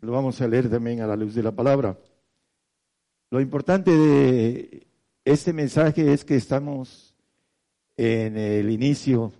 [0.00, 1.98] lo vamos a leer también a la luz de la palabra.
[3.32, 4.86] Lo importante de
[5.24, 7.14] este mensaje es que estamos
[7.96, 9.32] en el inicio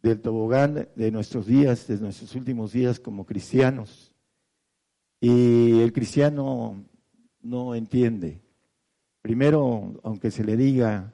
[0.00, 4.14] del tobogán de nuestros días, de nuestros últimos días como cristianos.
[5.20, 6.82] Y el cristiano
[7.42, 8.40] no entiende.
[9.20, 11.12] Primero, aunque se le diga,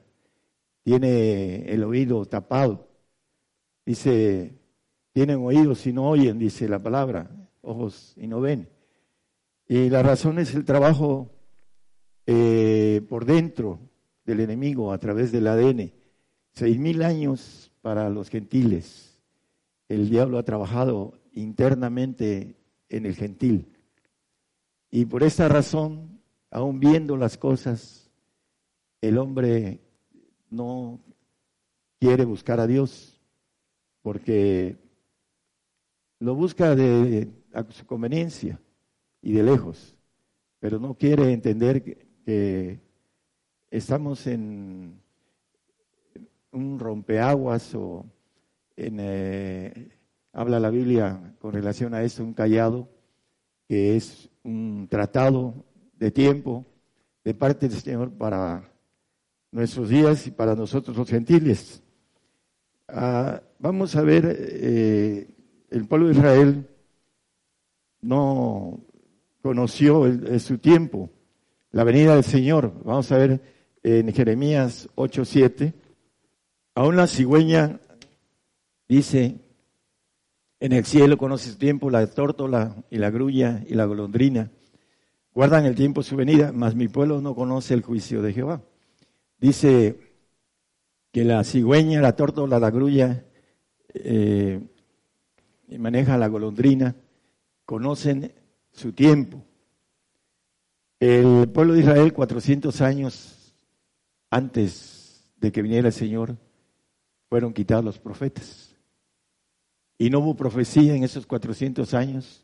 [0.81, 2.87] tiene el oído tapado.
[3.85, 4.53] Dice,
[5.11, 8.69] tienen oídos y no oyen, dice la palabra, ojos y no ven.
[9.67, 11.34] Y la razón es el trabajo
[12.25, 13.79] eh, por dentro
[14.25, 15.91] del enemigo a través del ADN.
[16.53, 19.15] Seis mil años para los gentiles
[19.87, 22.55] el diablo ha trabajado internamente
[22.89, 23.71] en el gentil.
[24.89, 28.09] Y por esta razón, aún viendo las cosas,
[29.01, 29.81] el hombre
[30.49, 30.99] no
[31.99, 33.19] quiere buscar a Dios,
[34.01, 34.77] porque
[36.19, 38.59] lo busca de, a su conveniencia
[39.21, 39.95] y de lejos,
[40.59, 42.79] pero no quiere entender que,
[43.69, 44.99] estamos en
[46.51, 48.05] un rompeaguas o
[48.75, 49.89] en, eh,
[50.33, 52.87] habla la Biblia con relación a esto, un callado,
[53.67, 56.65] que es un tratado de tiempo
[57.23, 58.63] de parte del Señor para
[59.51, 61.83] nuestros días y para nosotros los gentiles.
[62.87, 65.27] Ah, vamos a ver, eh,
[65.69, 66.69] el pueblo de Israel
[68.01, 68.79] no
[69.41, 70.05] conoció
[70.39, 71.09] su tiempo
[71.75, 72.71] la venida del Señor.
[72.85, 73.41] Vamos a ver
[73.83, 75.73] en Jeremías 8:7.
[76.73, 77.81] Aún la cigüeña
[78.87, 79.41] dice,
[80.61, 84.51] en el cielo conoce su tiempo la tórtola y la grulla y la golondrina.
[85.33, 88.61] Guardan el tiempo su venida, mas mi pueblo no conoce el juicio de Jehová.
[89.37, 89.99] Dice
[91.11, 93.25] que la cigüeña, la tórtola, la grulla,
[93.93, 94.61] eh,
[95.77, 96.95] maneja la golondrina,
[97.65, 98.31] conocen
[98.71, 99.43] su tiempo.
[101.07, 103.53] El pueblo de Israel, 400 años
[104.31, 106.35] antes de que viniera el Señor,
[107.29, 108.75] fueron quitados los profetas.
[109.99, 112.43] Y no hubo profecía en esos 400 años.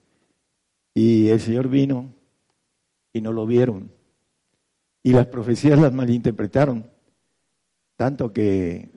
[0.94, 2.14] Y el Señor vino
[3.12, 3.92] y no lo vieron.
[5.02, 6.88] Y las profecías las malinterpretaron,
[7.96, 8.92] tanto que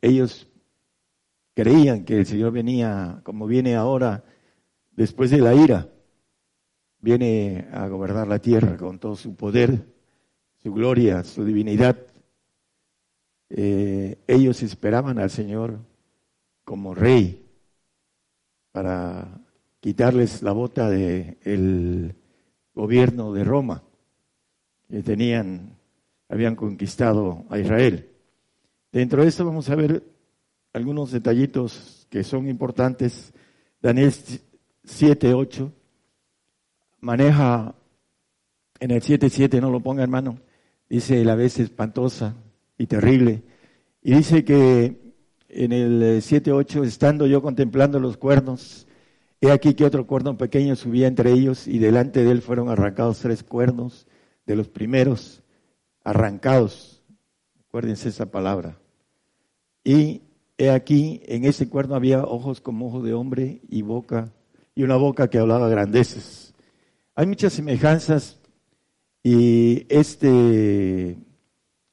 [0.00, 0.46] ellos
[1.54, 4.22] creían que el Señor venía como viene ahora
[4.92, 5.88] después de la ira,
[7.04, 9.86] viene a gobernar la tierra con todo su poder,
[10.62, 11.98] su gloria, su divinidad.
[13.50, 15.78] Eh, ellos esperaban al Señor
[16.64, 17.44] como rey
[18.72, 19.38] para
[19.80, 22.14] quitarles la bota del
[22.74, 23.82] gobierno de Roma
[24.88, 25.76] que tenían,
[26.30, 28.08] habían conquistado a Israel.
[28.90, 30.02] Dentro de esto vamos a ver
[30.72, 33.34] algunos detallitos que son importantes.
[33.82, 34.14] Daniel
[34.84, 35.72] 7, 8
[37.04, 37.74] maneja
[38.80, 40.38] en el 7.7, no lo ponga hermano,
[40.88, 42.34] dice la vez espantosa
[42.78, 43.42] y terrible.
[44.02, 45.14] Y dice que
[45.48, 48.86] en el 7.8, estando yo contemplando los cuernos,
[49.40, 53.20] he aquí que otro cuerno pequeño subía entre ellos y delante de él fueron arrancados
[53.20, 54.06] tres cuernos
[54.46, 55.42] de los primeros,
[56.02, 57.02] arrancados.
[57.68, 58.78] Acuérdense esa palabra.
[59.84, 60.22] Y
[60.56, 64.32] he aquí, en ese cuerno había ojos como ojos de hombre y boca,
[64.74, 66.43] y una boca que hablaba grandeces.
[67.16, 68.40] Hay muchas semejanzas
[69.22, 71.16] y este,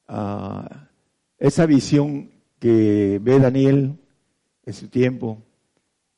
[0.07, 0.89] ah,
[1.38, 3.99] esa visión que ve Daniel
[4.65, 5.43] en su tiempo,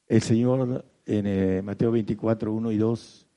[0.07, 3.27] el Señor en eh, Mateo 24, 1 y 2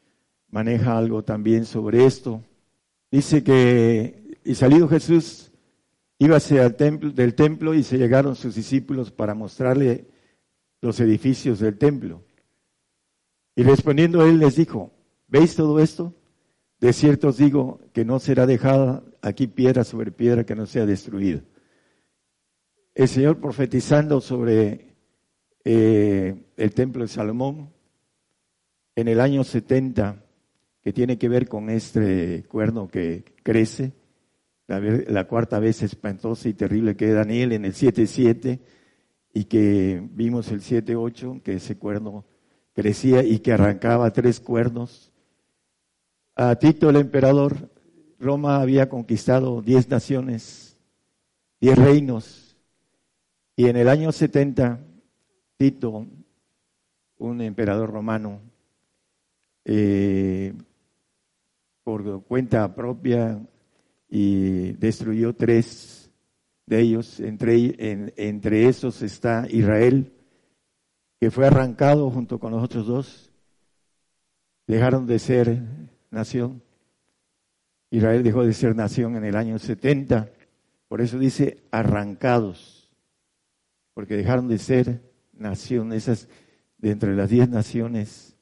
[0.51, 2.41] maneja algo también sobre esto.
[3.11, 5.51] Dice que, y salido Jesús,
[6.21, 10.07] íbase al templo, del templo y se llegaron sus discípulos para mostrarle
[10.81, 12.23] los edificios del templo.
[13.57, 14.93] Y respondiendo él les dijo,
[15.29, 16.15] ¿veis todo esto?
[16.81, 20.87] De cierto os digo que no será dejada aquí piedra sobre piedra que no sea
[20.87, 21.43] destruida.
[22.95, 24.95] El Señor profetizando sobre
[25.65, 27.71] eh, el templo de Salomón
[28.95, 30.25] en el año 70,
[30.83, 33.93] que tiene que ver con este cuerno que crece,
[34.67, 38.61] la, cuarta vez espantosa y terrible que Daniel en el 7.7
[39.33, 42.25] y que vimos el 7.8, que ese cuerno
[42.73, 45.13] crecía y que arrancaba tres cuernos.
[46.39, 47.71] A Tito el emperador,
[48.21, 50.77] Roma había conquistado diez naciones,
[51.63, 52.59] diez reinos,
[53.57, 54.79] y en el año 70,
[55.57, 56.07] Tito,
[57.17, 58.43] un emperador romano,
[59.65, 60.53] eh,
[61.83, 63.41] por cuenta propia,
[64.11, 66.11] y destruyó tres
[66.67, 67.19] de ellos.
[67.19, 70.13] Entre, entre esos está Israel,
[71.19, 73.33] que fue arrancado junto con los otros dos.
[74.67, 75.86] Dejaron de ser
[76.17, 76.63] nación.
[77.91, 80.31] Israel dejó de ser nación en el año 70.
[80.89, 82.91] Por eso dice arrancados,
[83.95, 85.03] porque dejaron de ser
[85.33, 85.93] nación.
[85.93, 86.29] Esas,
[86.79, 88.37] de entre las diez naciones,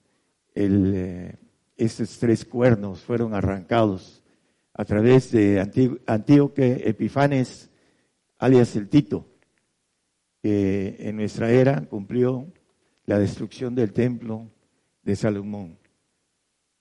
[0.54, 1.38] el, eh,
[1.76, 4.22] esos tres cuernos fueron arrancados
[4.72, 5.60] a través de
[6.06, 7.70] Antíoque Epifanes,
[8.38, 9.28] alias el Tito,
[10.42, 12.52] que en nuestra era cumplió
[13.06, 14.50] la destrucción del templo
[15.02, 15.78] de Salomón.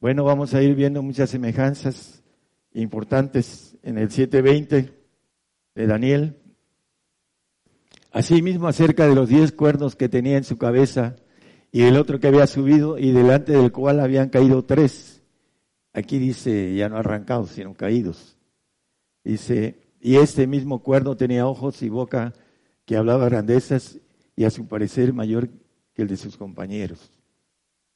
[0.04, 2.22] Bueno, vamos a ir viendo muchas semejanzas
[2.74, 4.92] importantes en el 720
[5.76, 6.42] de Daniel.
[8.12, 11.16] Asimismo, acerca de los diez cuernos que tenía en su cabeza
[11.72, 15.24] y el otro que había subido y delante del cual habían caído tres.
[15.94, 18.38] Aquí dice, ya no arrancados, sino caídos.
[19.24, 22.34] Dice, y este mismo cuerno tenía ojos y boca
[22.84, 24.00] que hablaba grandezas
[24.36, 25.48] y a su parecer mayor
[25.94, 27.10] que el de sus compañeros.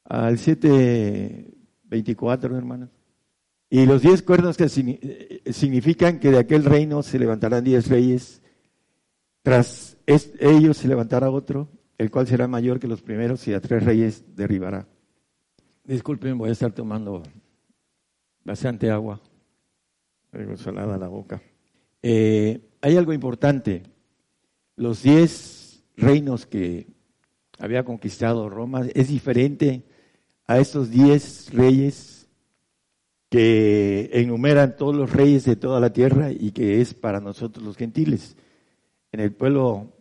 [0.06, 0.38] Al
[1.90, 2.90] 7.24, hermanos.
[3.70, 8.42] Y los diez cuernos que eh, significan que de aquel reino se levantarán diez reyes
[9.48, 13.82] tras ellos se levantará otro, el cual será mayor que los primeros y a tres
[13.82, 14.86] reyes derribará.
[15.86, 17.24] Disculpen, voy a estar tomando
[18.44, 19.22] bastante agua.
[20.34, 21.42] Algo salada la boca.
[22.04, 23.84] Eh, hay algo importante.
[24.76, 26.88] Los diez reinos que
[27.58, 29.86] había conquistado Roma es diferente
[30.48, 32.28] a estos diez reyes
[33.30, 37.76] que enumeran todos los reyes de toda la tierra y que es para nosotros los
[37.76, 38.38] gentiles.
[39.12, 39.94] En el pueblo,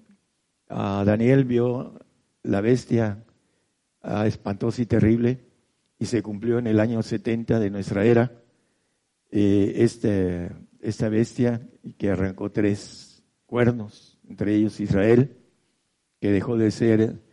[0.68, 1.98] Daniel vio
[2.42, 3.24] la bestia
[4.24, 5.40] espantosa y terrible
[5.98, 8.32] y se cumplió en el año 70 de nuestra era
[9.30, 11.68] eh, este, esta bestia
[11.98, 15.36] que arrancó tres cuernos, entre ellos Israel,
[16.20, 17.25] que dejó de ser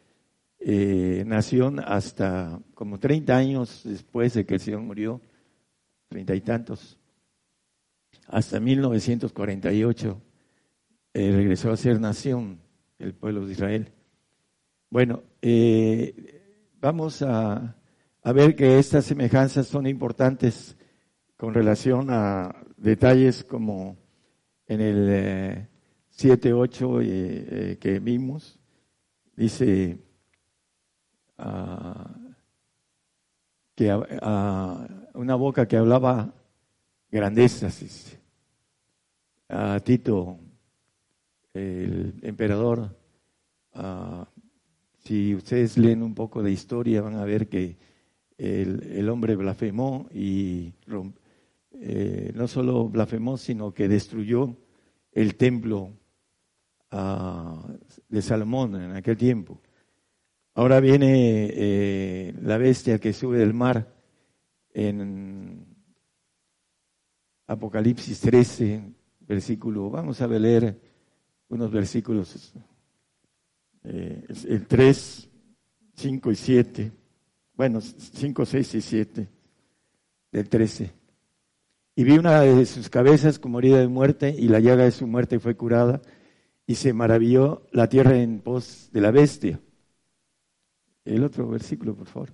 [0.66, 5.22] eh, nación hasta como 30 años después de que el Señor murió,
[6.07, 6.97] treinta y tantos,
[8.28, 10.22] hasta 1948
[11.14, 12.59] eh, regresó a ser nación
[12.97, 13.91] el pueblo de Israel.
[14.89, 17.76] Bueno, eh, vamos a,
[18.34, 20.78] ver que estas semejanzas son importantes
[21.36, 23.97] con relación a detalles como
[24.68, 25.68] en el
[26.16, 28.59] 7.8 eh, que vimos,
[29.36, 29.97] dice
[31.44, 32.10] ah,
[33.76, 36.34] que uh, una boca que hablaba
[37.12, 38.18] grandezas,
[39.50, 40.39] a Tito
[41.54, 42.98] el emperador,
[43.74, 44.28] ah,
[45.04, 47.78] si ustedes leen un poco de historia, van a ver que
[48.38, 50.74] el, hombre blasfemó y
[51.74, 54.55] eh, no solo blasfemó, sino que destruyó
[55.12, 55.92] el templo
[56.92, 57.63] ah,
[58.09, 59.62] de Salomón en aquel tiempo.
[60.55, 63.92] Ahora viene eh, la bestia que sube del mar
[64.71, 65.66] en
[67.47, 68.84] Apocalipsis 13,
[69.21, 70.80] versículo, vamos a leer
[71.50, 72.54] unos versículos,
[73.84, 75.30] eh, el 3,
[75.96, 76.92] 5 y 7,
[77.55, 79.30] bueno, 5, 6 y 7
[80.32, 80.92] del 13.
[81.96, 85.08] Y vi una de sus cabezas como herida de muerte y la llaga de su
[85.08, 86.01] muerte fue curada
[86.67, 89.59] y se maravilló la tierra en pos de la bestia.
[91.05, 92.30] El otro versículo, por favor.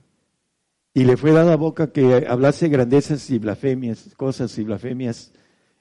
[0.94, 5.32] Y le fue dada boca que hablase grandezas y blasfemias, cosas y blasfemias.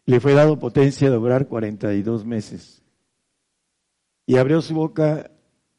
[0.06, 2.82] Le fue dado potencia de obrar 42 meses
[4.28, 5.30] y abrió su boca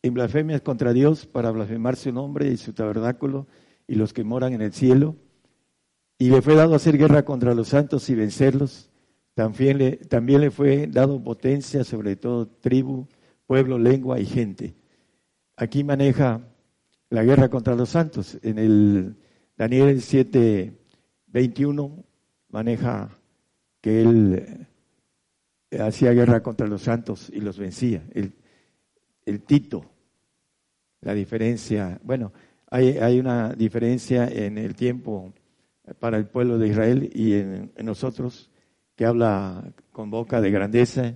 [0.01, 3.45] en blasfemias contra Dios para blasfemar su nombre y su tabernáculo
[3.87, 5.15] y los que moran en el cielo.
[6.17, 8.89] Y le fue dado hacer guerra contra los santos y vencerlos.
[9.35, 13.07] También le, también le fue dado potencia sobre todo tribu,
[13.45, 14.73] pueblo, lengua y gente.
[15.55, 16.41] Aquí maneja
[17.09, 18.37] la guerra contra los santos.
[18.41, 19.15] En el
[19.57, 20.73] Daniel 7,
[21.27, 22.03] 21
[22.49, 23.09] maneja
[23.81, 24.67] que él
[25.79, 28.03] hacía guerra contra los santos y los vencía.
[28.13, 28.33] El,
[29.43, 29.85] Tito,
[31.01, 32.33] la diferencia, bueno,
[32.71, 35.33] hay, hay, una diferencia en el tiempo
[35.99, 38.49] para el pueblo de Israel y en, nosotros
[38.95, 41.13] que habla con boca de grandeza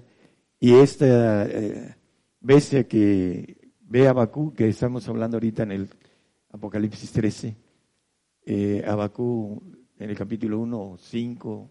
[0.60, 1.96] y esta eh,
[2.40, 3.63] bestia que
[3.94, 5.90] ve a Bakú, que estamos hablando ahorita en el
[6.52, 7.56] Apocalipsis 13,
[8.44, 9.62] eh, Abacú
[10.00, 11.70] en el capítulo 1, 5,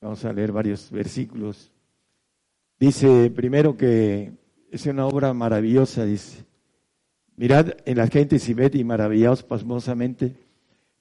[0.00, 1.70] vamos a leer varios versículos,
[2.80, 4.32] Dice primero que
[4.70, 6.44] es una obra maravillosa, dice.
[7.36, 10.34] Mirad en la gente y ved y maravillaos pasmosamente,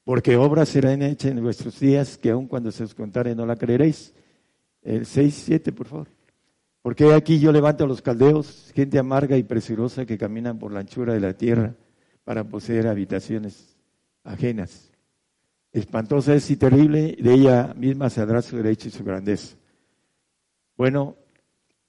[0.03, 3.55] porque obras serán hechas en vuestros días que aun cuando se os contare no la
[3.55, 4.13] creeréis.
[4.81, 6.07] El 6, 7, por favor.
[6.83, 10.81] Porque aquí yo levanto a los caldeos, gente amarga y presurosa que caminan por la
[10.81, 11.73] anchura de la tierra
[12.23, 13.75] para poseer habitaciones
[14.23, 14.91] ajenas.
[15.71, 19.55] Espantosa es y terrible, de ella misma saldrá su derecho y su grandeza.
[20.77, 21.15] Bueno,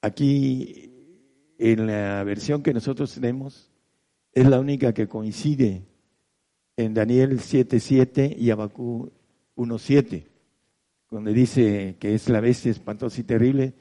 [0.05, 0.91] Aquí,
[1.57, 3.71] en la versión que nosotros tenemos,
[4.35, 5.87] es la única que coincide
[6.77, 9.11] en Daniel 7.7 y Abacú
[9.57, 10.27] 1.7,
[11.11, 13.73] donde dice que es la bestia espantosa y terrible,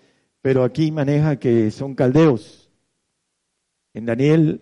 [0.44, 2.70] pero aquí maneja que son caldeos.
[3.94, 4.60] En Daniel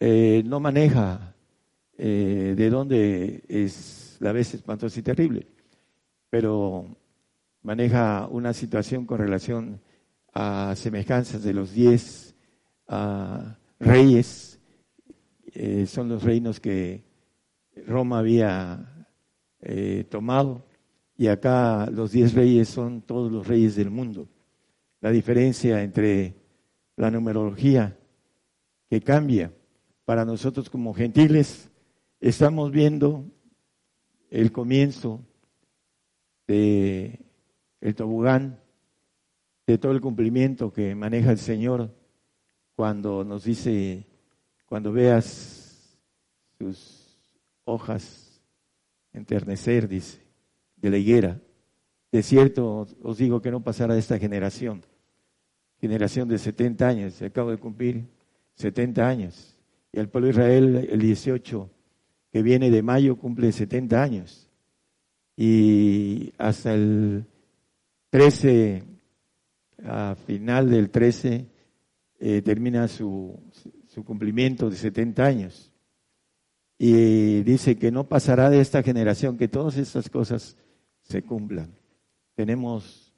[0.00, 1.36] eh, no maneja
[1.96, 5.46] eh, de dónde es la bestia espantosa y terrible,
[6.30, 6.96] pero
[7.62, 9.80] maneja una situación con relación
[10.32, 12.34] a semejanzas de los diez
[13.78, 14.58] reyes,
[15.52, 17.04] eh, son los reinos que
[17.86, 19.06] Roma había
[20.10, 20.66] tomado,
[21.16, 24.28] y acá los diez reyes son todos los reyes del mundo.
[25.04, 26.34] La diferencia entre
[26.96, 27.94] la numerología
[28.88, 29.52] que cambia
[30.06, 31.70] para nosotros como gentiles,
[32.20, 33.26] estamos viendo
[34.30, 35.20] el comienzo
[36.46, 37.20] de
[37.82, 38.62] el tobogán,
[39.66, 41.94] de todo el cumplimiento que maneja el Señor
[42.74, 44.06] cuando nos dice,
[44.64, 45.98] cuando veas
[46.56, 47.30] sus
[47.64, 48.42] hojas
[49.12, 50.22] enternecer, dice,
[50.76, 51.42] de la higuera.
[52.10, 54.82] De cierto os digo que no pasará de esta generación,
[55.84, 58.06] generación de 70 años, acabo de cumplir
[58.54, 59.54] 70 años.
[59.92, 61.70] Y el pueblo de Israel, el 18,
[62.32, 64.48] que viene de mayo, cumple 70 años.
[65.36, 67.26] Y hasta el
[68.08, 68.82] 13,
[69.84, 71.44] a final del 13,
[72.18, 73.38] eh, termina su,
[73.86, 75.70] su cumplimiento de 70 años.
[76.78, 80.56] Y dice que no pasará de esta generación, que todas estas cosas
[81.02, 81.74] se cumplan.
[82.34, 83.12] Tenemos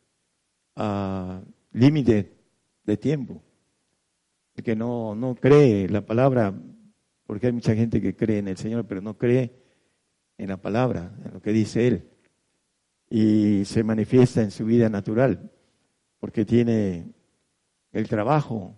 [0.74, 1.38] uh,
[1.70, 2.35] límite
[2.86, 3.42] de tiempo.
[4.54, 6.54] El que no, no cree la palabra,
[7.26, 9.52] porque hay mucha gente que cree en el Señor, pero no cree
[10.38, 12.08] en la palabra, en lo que dice Él.
[13.10, 15.50] Y se manifiesta en su vida natural,
[16.18, 17.12] porque tiene
[17.92, 18.76] el trabajo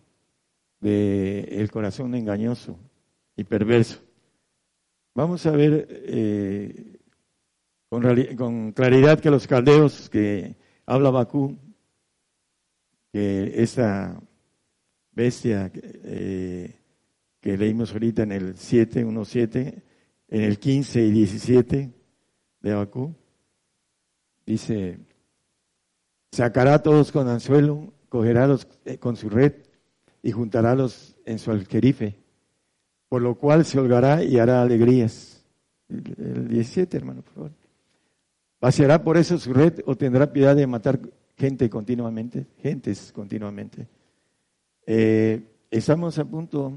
[0.81, 2.79] del el corazón engañoso
[3.37, 4.01] y perverso.
[5.15, 6.99] Vamos a ver eh,
[7.89, 10.57] con, claridad que los caldeos que
[10.87, 11.59] habla Bakú,
[13.13, 14.21] que esa
[15.13, 16.77] bestia eh,
[17.41, 19.83] que leímos ahorita en el 7, 1, 7,
[20.29, 21.91] en el 15 y 17
[22.61, 23.15] de Bakú,
[24.45, 24.99] dice,
[26.33, 29.55] sacará a todos con anzuelo, cogerá los, eh, con su red
[30.23, 32.19] y juntará los en su alquerife,
[33.09, 35.45] por lo cual se holgará y hará alegrías.
[35.89, 37.53] El 17, hermano, por favor.
[38.61, 41.01] ¿Vaciará por eso su red o tendrá piedad de matar
[41.39, 42.49] gente continuamente?
[42.59, 43.87] Gentes continuamente.
[44.85, 45.41] Eh,
[45.71, 46.73] estamos a punto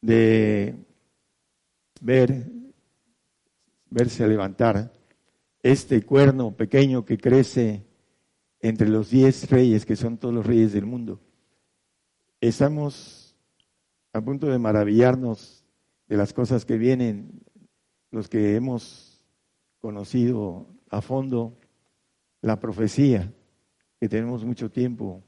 [0.00, 0.74] de
[2.00, 2.46] ver,
[3.90, 4.90] verse levantar
[5.62, 7.84] este cuerno pequeño que crece
[8.60, 11.20] entre los diez reyes, que son todos los reyes del mundo.
[12.40, 13.36] Estamos
[14.12, 15.64] a punto de maravillarnos
[16.08, 17.42] de las cosas que vienen,
[18.10, 19.22] los que hemos
[19.80, 21.56] conocido a fondo
[22.40, 23.32] la profecía,
[24.00, 25.22] que tenemos mucho tiempo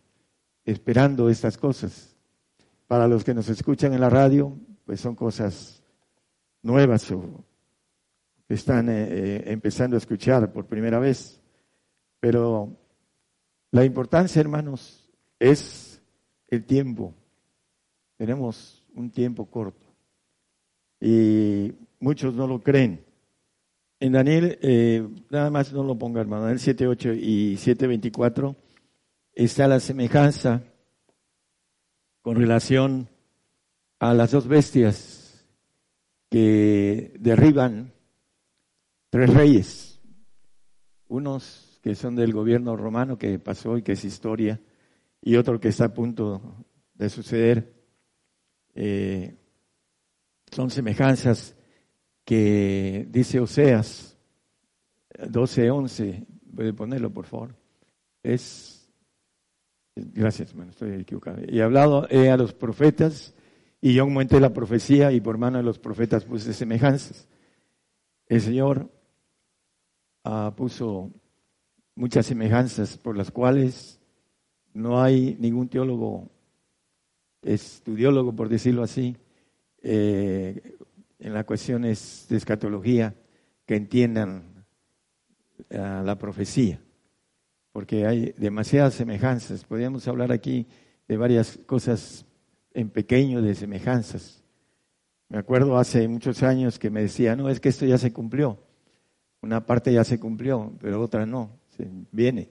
[0.65, 2.17] esperando estas cosas.
[2.87, 5.83] Para los que nos escuchan en la radio, pues son cosas
[6.63, 7.45] nuevas o
[8.49, 11.41] que están eh, eh, empezando a escuchar por primera vez.
[12.19, 12.77] Pero
[13.71, 16.01] la importancia, hermanos, es
[16.49, 17.15] el tiempo.
[18.17, 19.87] Tenemos un tiempo corto
[21.01, 23.05] y muchos no lo creen.
[24.03, 28.57] En Daniel, eh, nada más no lo ponga, hermano, Daniel 7.8 y 7.24
[29.33, 30.65] está la semejanza
[32.21, 33.09] con relación
[34.01, 35.47] a las dos bestias
[36.29, 37.93] que derriban
[39.09, 40.01] tres reyes,
[41.07, 44.61] unos que son del gobierno romano que pasó y que es historia,
[45.21, 47.73] y otro que está a punto de suceder.
[48.75, 49.37] Eh,
[50.51, 51.55] son semejanzas
[52.25, 54.17] que dice Oseas
[55.19, 57.55] 12:11, puede ponerlo por favor.
[58.23, 58.89] Es,
[59.97, 61.39] gracias hermano, estoy equivocado.
[61.47, 63.35] Y he hablado a los profetas
[63.81, 67.29] y yo aumenté la profecía y por mano de los profetas puse semejanzas.
[68.29, 68.91] El Señor
[70.25, 71.11] ah, puso
[71.95, 74.01] muchas semejanzas por las cuales
[74.73, 76.31] no hay ningún teólogo,
[77.43, 79.17] estudiólogo por decirlo así,
[79.83, 80.77] eh,
[81.23, 83.15] en las cuestiones de escatología
[83.65, 84.65] que entiendan
[85.71, 86.81] ah, la profecía,
[87.71, 89.65] porque hay demasiadas semejanzas.
[89.65, 90.67] Podríamos hablar aquí
[91.07, 92.27] de varias cosas
[92.75, 94.43] en pequeño de semejanzas.
[95.29, 98.59] Me acuerdo hace muchos años que me decía, no, es que esto ya se cumplió.
[99.43, 102.51] Una parte ya se cumplió, pero otra no, se viene,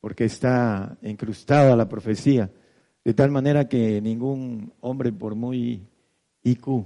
[0.00, 2.50] porque está incrustada la profecía,
[3.04, 5.88] de tal manera que ningún hombre, por muy
[6.42, 6.84] IQ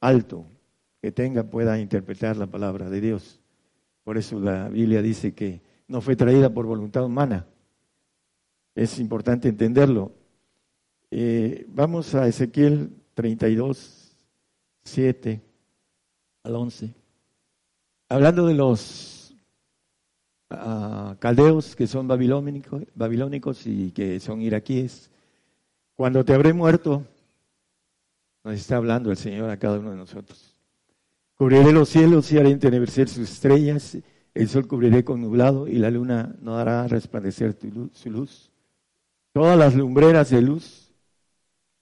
[0.00, 0.46] alto
[1.00, 3.40] que tenga pueda interpretar la palabra de Dios.
[4.04, 7.46] Por eso la Biblia dice que no fue traída por voluntad humana.
[8.74, 10.12] Es importante entenderlo.
[11.10, 14.16] Eh, vamos a Ezequiel 32,
[14.84, 15.40] 7
[16.44, 16.94] al 11.
[18.08, 19.34] Hablando de los
[20.50, 25.10] uh, caldeos que son babilónicos y que son iraquíes,
[25.94, 27.04] Cuando te habré muerto,
[28.44, 30.54] nos está hablando el Señor a cada uno de nosotros.
[31.34, 33.98] Cubriré los cielos y haré entenebrecer sus estrellas,
[34.34, 37.56] el sol cubriré con nublado y la luna no hará resplandecer
[37.92, 38.50] su luz.
[39.32, 40.92] Todas las lumbreras de luz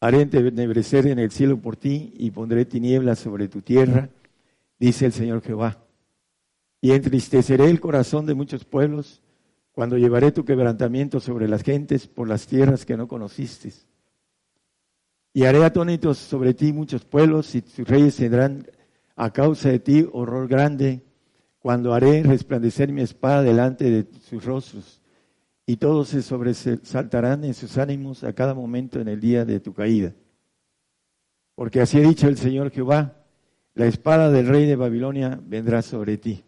[0.01, 4.11] haré entenebrecer en el cielo por ti y pondré tinieblas sobre tu tierra,
[4.79, 5.79] dice el Señor Jehová.
[6.81, 9.23] Y entristeceré el corazón de muchos pueblos
[9.73, 13.73] cuando llevaré tu quebrantamiento sobre las gentes por las tierras que no conociste.
[15.37, 18.67] Y haré atónitos sobre ti muchos pueblos y tus reyes tendrán
[19.17, 21.05] a causa de ti horror grande,
[21.59, 25.03] cuando haré resplandecer mi espada delante de sus rostros,
[25.67, 29.75] y todos se sobresaltarán en sus ánimos a cada momento en el día de tu
[29.75, 30.15] caída.
[31.55, 33.23] Porque así ha dicho el Señor Jehová,
[33.75, 36.43] la espada del rey de Babilonia vendrá sobre ti.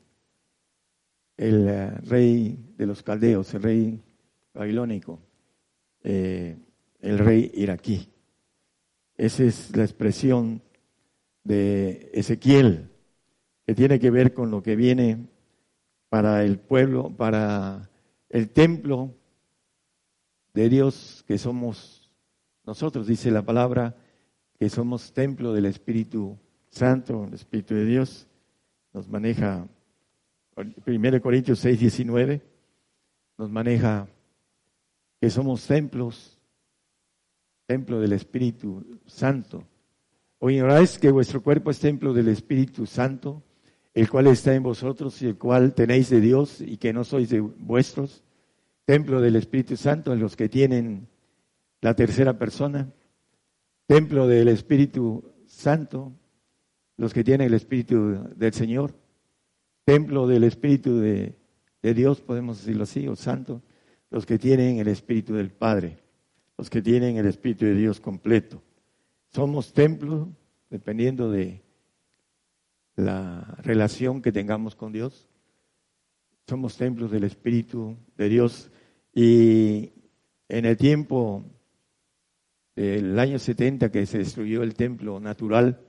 [1.36, 4.02] El eh, rey de los caldeos, el rey
[4.55, 5.20] babilónico,
[6.02, 6.56] eh,
[7.01, 8.09] el rey iraquí.
[9.18, 10.62] Esa es la expresión
[11.42, 12.88] de Ezequiel,
[13.66, 15.26] que tiene que ver con lo que viene
[16.08, 17.90] para el pueblo, para
[18.28, 19.12] el templo
[20.54, 22.12] de Dios que somos
[22.64, 23.96] nosotros, dice la palabra,
[24.56, 26.38] que somos templo del Espíritu
[26.70, 28.28] Santo, el Espíritu de Dios,
[28.92, 29.66] nos maneja,
[30.56, 32.40] 1 Corintios 6, 19,
[33.36, 34.06] nos maneja
[35.20, 36.38] que somos templos,
[37.68, 39.62] templo del Espíritu Santo.
[40.38, 43.42] O ignoráis que vuestro cuerpo es templo del Espíritu Santo,
[43.92, 47.28] el cual está en vosotros y el cual tenéis de Dios y que no sois
[47.28, 48.24] de vuestros,
[48.86, 51.08] templo del Espíritu Santo los que tienen
[51.82, 52.90] la tercera persona,
[53.86, 56.14] templo del Espíritu Santo,
[56.96, 58.94] los que tienen el Espíritu del Señor,
[59.84, 61.36] templo del Espíritu de,
[61.82, 63.60] de Dios, podemos decirlo así, o Santo,
[64.08, 66.07] los que tienen el Espíritu del Padre,
[66.59, 68.60] los que tienen el Espíritu de Dios completo.
[69.28, 70.28] Somos templos
[70.68, 71.62] dependiendo de
[72.97, 75.28] la relación que tengamos con Dios.
[76.48, 78.70] Somos templos del Espíritu de Dios
[79.14, 79.93] y
[80.48, 81.44] en el tiempo
[82.74, 85.80] del año 70 que se destruyó el templo natural,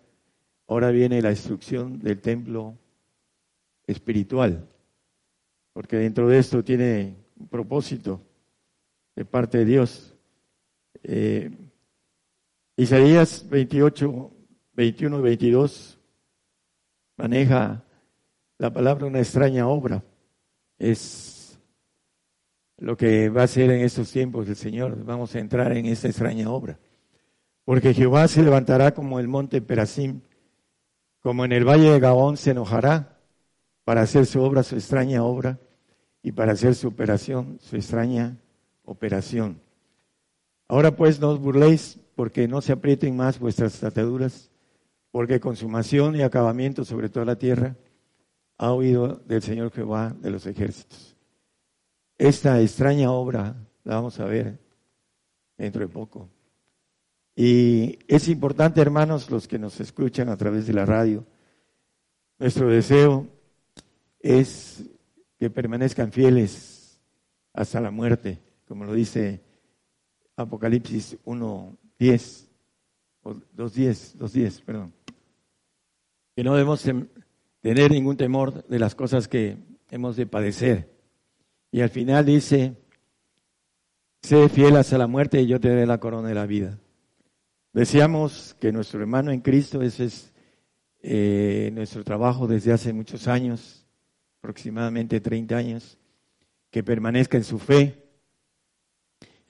[0.68, 2.78] ahora viene la destrucción del templo
[3.88, 4.68] espiritual,
[5.74, 8.22] porque dentro de esto tiene un propósito
[9.16, 10.19] de parte de Dios.
[11.04, 11.52] Eh,
[12.76, 14.32] Isaías 28,
[14.74, 16.00] 21 22
[17.18, 17.84] maneja
[18.58, 20.04] la palabra una extraña obra.
[20.78, 21.60] Es
[22.78, 25.04] lo que va a hacer en estos tiempos el Señor.
[25.04, 26.80] Vamos a entrar en esta extraña obra.
[27.66, 30.22] Porque Jehová se levantará como el monte Perasim,
[31.20, 33.18] como en el valle de Gabón se enojará
[33.84, 35.60] para hacer su obra, su extraña obra,
[36.22, 38.38] y para hacer su operación, su extraña
[38.84, 39.62] operación.
[40.70, 44.52] Ahora pues no os burléis porque no se aprieten más vuestras ataduras,
[45.10, 47.76] porque consumación y acabamiento sobre toda la tierra
[48.60, 51.18] ha oído del Señor Jehová de los ejércitos.
[52.20, 54.60] Esta extraña obra la vamos a ver
[55.58, 56.30] dentro de poco.
[57.36, 61.26] Y es importante, hermanos, los que nos escuchan a través de la radio,
[62.38, 63.28] nuestro deseo
[64.20, 64.84] es
[65.40, 67.00] que permanezcan fieles
[67.54, 69.49] hasta la muerte, como lo dice
[70.44, 72.50] Apocalipsis 1, 10,
[73.24, 74.94] o 2.10, 2.10, perdón.
[76.36, 76.84] Que no debemos
[77.62, 79.58] tener ningún temor de las cosas que
[79.90, 80.90] hemos de padecer.
[81.72, 82.76] Y al final dice,
[84.22, 86.80] sé fiel hasta la muerte y yo te daré la corona de la vida.
[87.74, 90.34] Deseamos que nuestro hermano en Cristo, ese es
[91.02, 93.86] eh, nuestro trabajo desde hace muchos años,
[94.40, 95.98] aproximadamente 30 años,
[96.72, 98.09] que permanezca en su fe.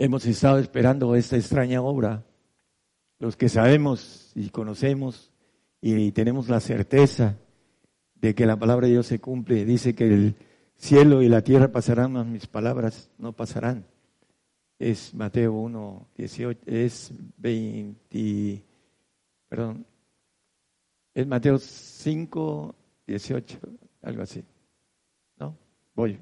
[0.01, 2.23] Hemos estado esperando esta extraña obra
[3.19, 5.33] los que sabemos y conocemos
[5.81, 7.37] y tenemos la certeza
[8.15, 10.35] de que la palabra de Dios se cumple, dice que el
[10.77, 13.87] cielo y la tierra pasarán, mas mis palabras no pasarán.
[14.79, 18.63] Es Mateo 1, 18, es 20,
[19.49, 19.85] perdón,
[21.13, 23.59] es Mateo 5, 18,
[24.03, 24.45] algo así.
[25.39, 25.57] ¿No?
[25.93, 26.17] Voy.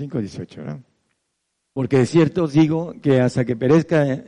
[0.00, 0.91] 5, 18, ¿no?
[1.72, 4.24] Porque de cierto os digo que hasta que perezca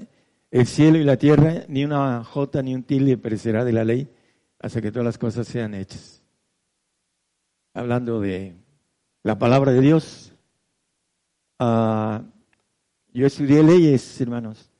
[0.50, 4.08] el cielo y la tierra, ni una jota ni un tilde perecerá de la ley
[4.60, 6.22] hasta que todas las cosas sean hechas.
[7.74, 8.54] Hablando de
[9.22, 10.32] la palabra de Dios,
[11.58, 12.22] uh,
[13.12, 14.70] yo estudié leyes, hermanos.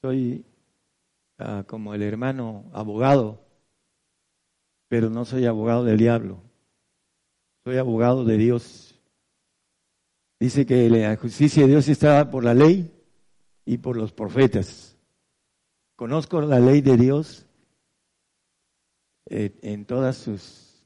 [0.00, 0.44] Soy
[1.38, 3.44] uh, como el hermano abogado,
[4.88, 6.42] pero no soy abogado del diablo.
[7.64, 8.91] Soy abogado de Dios.
[10.42, 12.92] Dice que la justicia de Dios está por la ley
[13.64, 14.98] y por los profetas.
[15.94, 17.46] conozco la ley de Dios
[19.26, 20.84] eh, en todas sus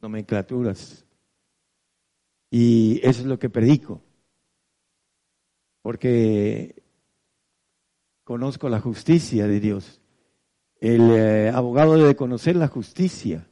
[0.00, 1.04] nomenclaturas.
[2.50, 4.00] Y eso es lo que predico.
[5.82, 6.82] Porque
[8.24, 10.00] conozco la justicia de Dios.
[10.80, 13.46] El eh, abogado debe conocer la justicia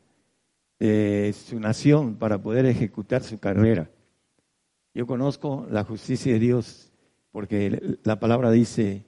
[0.79, 3.91] de su nación para poder ejecutar su carrera.
[4.97, 6.91] Yo conozco la justicia de Dios
[7.31, 9.05] porque la palabra dice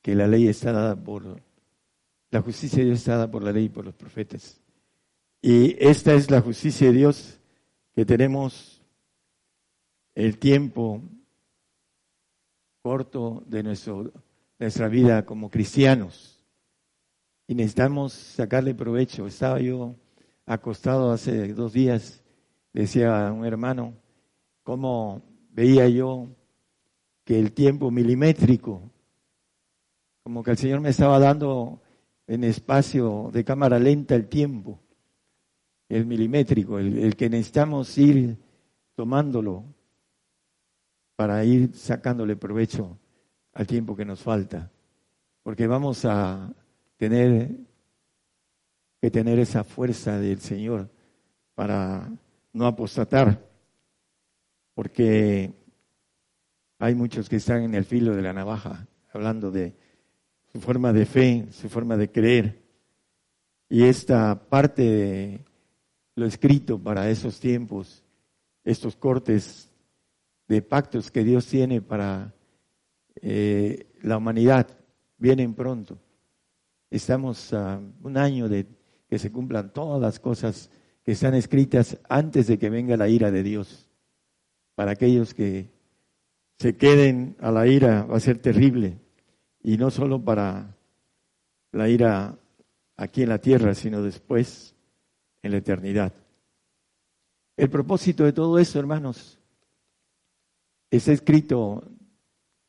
[0.00, 1.42] que la ley está dada por,
[2.30, 4.62] la justicia de Dios está dada por la ley y por los profetas.
[5.42, 7.40] Y esta es la justicia de Dios
[7.94, 8.80] que tenemos
[10.14, 11.02] el tiempo
[12.80, 14.10] corto de nuestro,
[14.58, 16.42] nuestra vida como cristianos.
[17.46, 19.26] Y necesitamos sacarle provecho.
[19.26, 19.94] Estaba yo
[20.46, 22.24] acostado hace dos días,
[22.72, 23.92] decía un hermano,
[24.68, 25.22] cómo
[25.52, 26.28] veía yo
[27.24, 28.82] que el tiempo milimétrico,
[30.22, 31.80] como que el Señor me estaba dando
[32.26, 34.78] en espacio de cámara lenta el tiempo,
[35.88, 38.36] el milimétrico, el, el que necesitamos ir
[38.94, 39.64] tomándolo
[41.16, 42.98] para ir sacándole provecho
[43.54, 44.70] al tiempo que nos falta,
[45.42, 46.52] porque vamos a
[46.98, 47.56] tener
[49.00, 50.90] que tener esa fuerza del Señor
[51.54, 52.06] para
[52.52, 53.47] no apostatar,
[54.78, 55.52] porque
[56.78, 59.74] hay muchos que están en el filo de la navaja, hablando de
[60.52, 62.62] su forma de fe, su forma de creer,
[63.68, 65.44] y esta parte de
[66.14, 68.04] lo escrito para esos tiempos,
[68.62, 69.68] estos cortes
[70.46, 72.32] de pactos que Dios tiene para
[73.20, 74.68] eh, la humanidad,
[75.16, 75.98] vienen pronto.
[76.88, 78.68] Estamos a un año de
[79.08, 80.70] que se cumplan todas las cosas
[81.02, 83.87] que están escritas antes de que venga la ira de Dios.
[84.78, 85.72] Para aquellos que
[86.60, 89.00] se queden a la ira va a ser terrible.
[89.60, 90.76] Y no solo para
[91.72, 92.38] la ira
[92.96, 94.76] aquí en la tierra, sino después
[95.42, 96.12] en la eternidad.
[97.56, 99.40] El propósito de todo esto, hermanos,
[100.88, 101.82] está escrito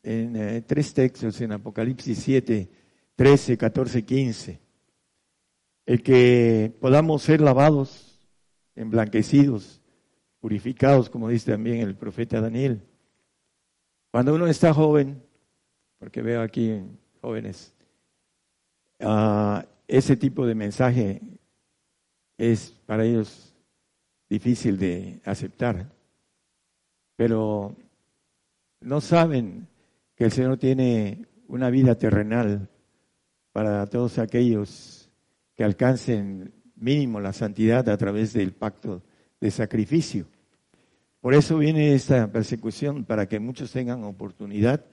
[0.02, 2.72] en eh, tres textos en Apocalipsis 7,
[3.16, 4.70] 13, 14, 15
[5.90, 8.20] el que podamos ser lavados,
[8.76, 9.79] emblanquecidos,
[10.40, 12.82] purificados, como dice también el profeta Daniel.
[14.12, 15.22] Cuando uno está joven,
[16.00, 16.82] porque veo aquí
[17.22, 17.74] jóvenes,
[19.02, 21.22] uh, ese tipo de mensaje
[22.38, 23.54] es para ellos
[24.30, 25.92] difícil de aceptar,
[27.16, 27.76] pero
[28.82, 29.68] no saben
[30.16, 32.70] que el Señor tiene una vida terrenal
[33.52, 35.10] para todos aquellos
[35.56, 39.02] que alcancen mínimo la santidad a través del pacto
[39.40, 40.26] de sacrificio.
[41.22, 44.86] Por eso viene esta persecución, para que muchos tengan oportunidad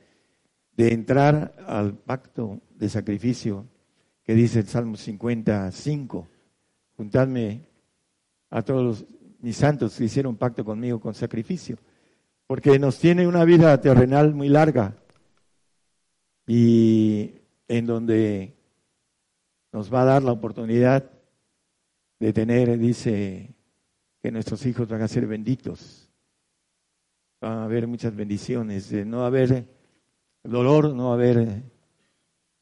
[0.77, 3.67] de entrar al pacto de sacrificio
[4.25, 6.29] que dice el Salmo 55.
[6.97, 7.61] Juntadme
[8.51, 9.05] a todos
[9.41, 11.77] mis santos que hicieron pacto conmigo con sacrificio,
[12.47, 14.97] porque nos tiene una vida terrenal muy larga
[16.47, 17.35] y
[17.69, 18.55] en donde
[19.73, 21.11] nos va a dar la oportunidad
[22.19, 23.56] de tener, dice,
[24.23, 26.09] que nuestros hijos van a ser benditos.
[27.43, 29.67] Va a haber muchas bendiciones, no va a haber
[30.43, 31.63] dolor, no va a haber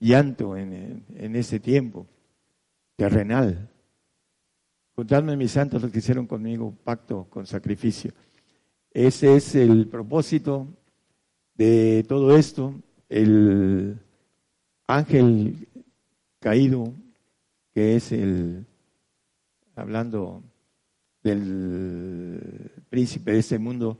[0.00, 2.06] llanto en, en ese tiempo
[2.96, 3.70] terrenal.
[4.94, 8.12] Contadme mis santos los que hicieron conmigo pacto con sacrificio.
[8.90, 10.68] Ese es el propósito
[11.54, 12.74] de todo esto.
[13.08, 13.98] El
[14.86, 15.68] ángel
[16.40, 16.92] caído
[17.74, 18.66] que es el,
[19.74, 20.44] hablando
[21.24, 23.98] del príncipe de este mundo,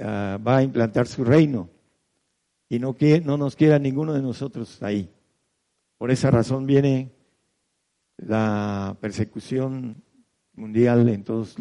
[0.00, 1.70] ah, va a implantar su reino
[2.68, 5.08] y no, que, no nos quiera ninguno de nosotros ahí.
[5.98, 7.10] Por esa razón viene
[8.16, 10.02] la persecución
[10.54, 11.56] mundial en todos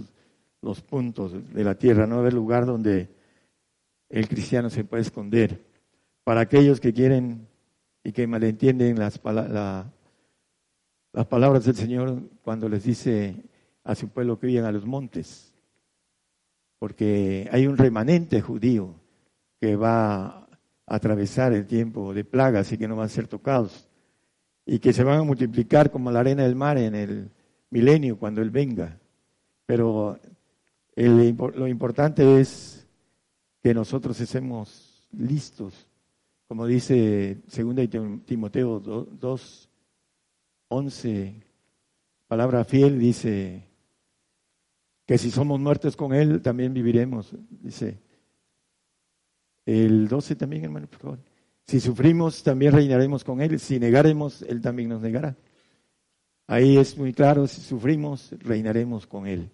[0.62, 2.06] los puntos de la tierra.
[2.06, 3.10] No haber lugar donde
[4.10, 5.64] el cristiano se pueda esconder.
[6.24, 7.48] Para aquellos que quieren
[8.04, 9.92] y que malentienden las, la,
[11.12, 13.49] las palabras del Señor cuando les dice
[13.90, 15.52] a su pueblo que huyan a los montes,
[16.78, 18.94] porque hay un remanente judío
[19.60, 20.48] que va a
[20.86, 23.88] atravesar el tiempo de plagas y que no van a ser tocados,
[24.64, 27.32] y que se van a multiplicar como la arena del mar en el
[27.72, 28.99] milenio cuando Él venga.
[29.66, 30.20] Pero
[30.95, 32.86] lo importante es
[33.64, 35.74] que nosotros estemos listos,
[36.48, 39.70] como dice 2 Timoteo 2,
[40.68, 41.34] 11,
[42.28, 43.69] palabra fiel, dice
[45.10, 47.36] que si somos muertos con Él, también viviremos.
[47.49, 47.98] Dice
[49.65, 51.19] el 12 también, hermano, por favor.
[51.65, 53.60] Si sufrimos, también reinaremos con Él.
[53.60, 55.36] Si negaremos, Él también nos negará.
[56.45, 59.49] Ahí es muy claro, si sufrimos, reinaremos con Él.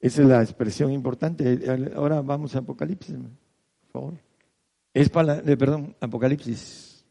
[0.00, 1.60] Esa es la expresión importante.
[1.94, 4.14] Ahora vamos a Apocalipsis, por favor.
[4.92, 7.04] Es para, perdón, Apocalipsis.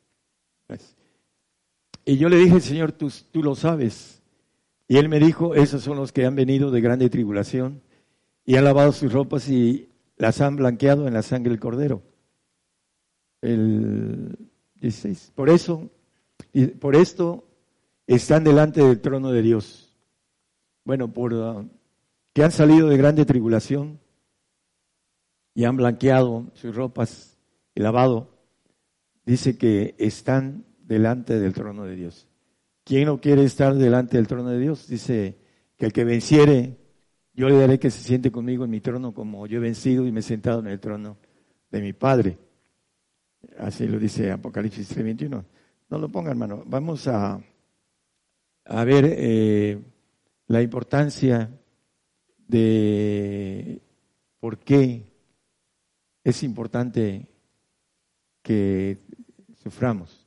[2.03, 4.22] Y yo le dije, Señor, tú lo sabes.
[4.94, 7.82] Y él me dijo, esos son los que han venido de grande tribulación
[8.45, 12.03] y han lavado sus ropas y las han blanqueado en la sangre del cordero.
[13.41, 14.38] El
[14.76, 15.32] 16.
[15.34, 15.90] Por eso,
[16.80, 17.44] por esto
[18.06, 19.98] están delante del trono de Dios.
[20.86, 21.68] Bueno, por uh,
[22.32, 23.99] que han salido de grande tribulación
[25.56, 27.36] y han blanqueado sus ropas
[27.74, 28.30] y lavado,
[29.26, 32.28] dice que están delante del trono de Dios.
[32.84, 34.88] ¿Quién no quiere estar delante del trono de Dios?
[34.88, 35.38] Dice
[35.77, 36.77] que el que venciere,
[37.34, 40.11] yo le daré que se siente conmigo en mi trono como yo he vencido y
[40.11, 41.18] me he sentado en el trono
[41.72, 42.38] de mi Padre.
[43.57, 45.45] Así lo dice Apocalipsis 3:21.
[45.89, 46.64] No lo ponga, hermano.
[46.65, 47.41] Vamos a,
[48.65, 49.80] a ver eh,
[50.47, 51.49] la importancia
[52.47, 53.81] de
[54.39, 55.05] por qué
[56.23, 57.27] es importante
[58.41, 58.97] que
[59.64, 60.23] suframos.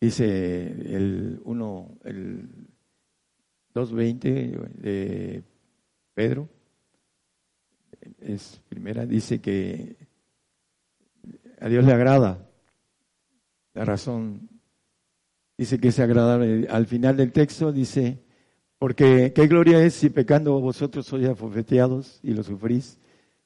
[0.00, 0.66] Dice
[0.96, 2.48] el 1, el
[3.74, 5.42] 2.20 de
[6.14, 6.48] Pedro,
[8.20, 9.96] es primera, dice que
[11.60, 12.48] a Dios le agrada.
[13.74, 14.48] La razón
[15.58, 16.66] dice que es agradable.
[16.70, 18.22] Al final del texto dice,
[18.78, 22.98] porque qué gloria es si pecando vosotros sois afofeteados y lo sufrís,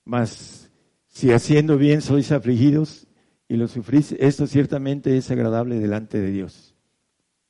[0.05, 0.71] mas
[1.09, 3.09] si haciendo bien sois afligidos
[3.49, 6.75] y lo sufrís, esto ciertamente es agradable delante de Dios.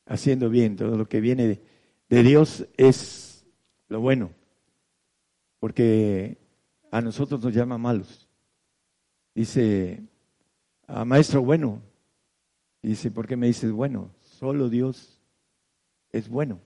[0.06, 1.60] Haciendo bien, todo lo que viene
[2.08, 3.46] de, Dios es
[3.88, 4.30] lo bueno,
[5.58, 6.38] porque
[6.90, 8.28] a nosotros nos llama malos.
[9.34, 10.02] Dice,
[10.86, 11.82] a maestro bueno,
[12.82, 14.10] dice, ¿por qué me dices bueno?
[14.20, 15.20] Solo Dios
[16.12, 16.60] es bueno.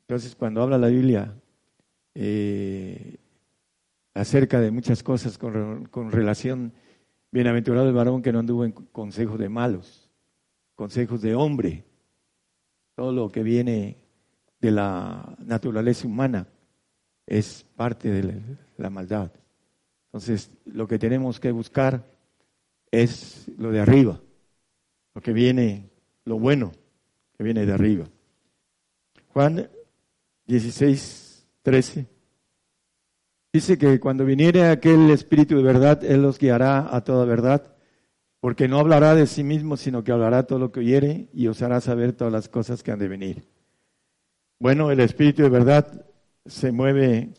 [0.00, 1.34] Entonces, cuando habla la Biblia
[2.14, 3.18] eh,
[4.14, 6.72] acerca de muchas cosas con, con relación,
[7.32, 10.08] bienaventurado el varón que no anduvo en consejos de malos,
[10.76, 11.84] consejos de hombre,
[12.94, 13.96] todo lo que viene
[14.60, 16.46] de la naturaleza humana
[17.26, 18.40] es parte de
[18.76, 19.32] la maldad.
[20.08, 22.04] Entonces, lo que tenemos que buscar
[22.90, 24.20] es lo de arriba,
[25.14, 25.90] lo que viene,
[26.26, 26.72] lo bueno
[27.36, 28.06] que viene de arriba.
[29.28, 29.70] Juan
[30.46, 32.06] 16, 13.
[33.52, 37.76] Dice que cuando viniere aquel Espíritu de verdad, Él los guiará a toda verdad,
[38.40, 41.60] porque no hablará de sí mismo, sino que hablará todo lo que oyere y os
[41.60, 43.44] hará saber todas las cosas que han de venir.
[44.58, 46.06] Bueno, el Espíritu de verdad
[46.46, 47.34] se mueve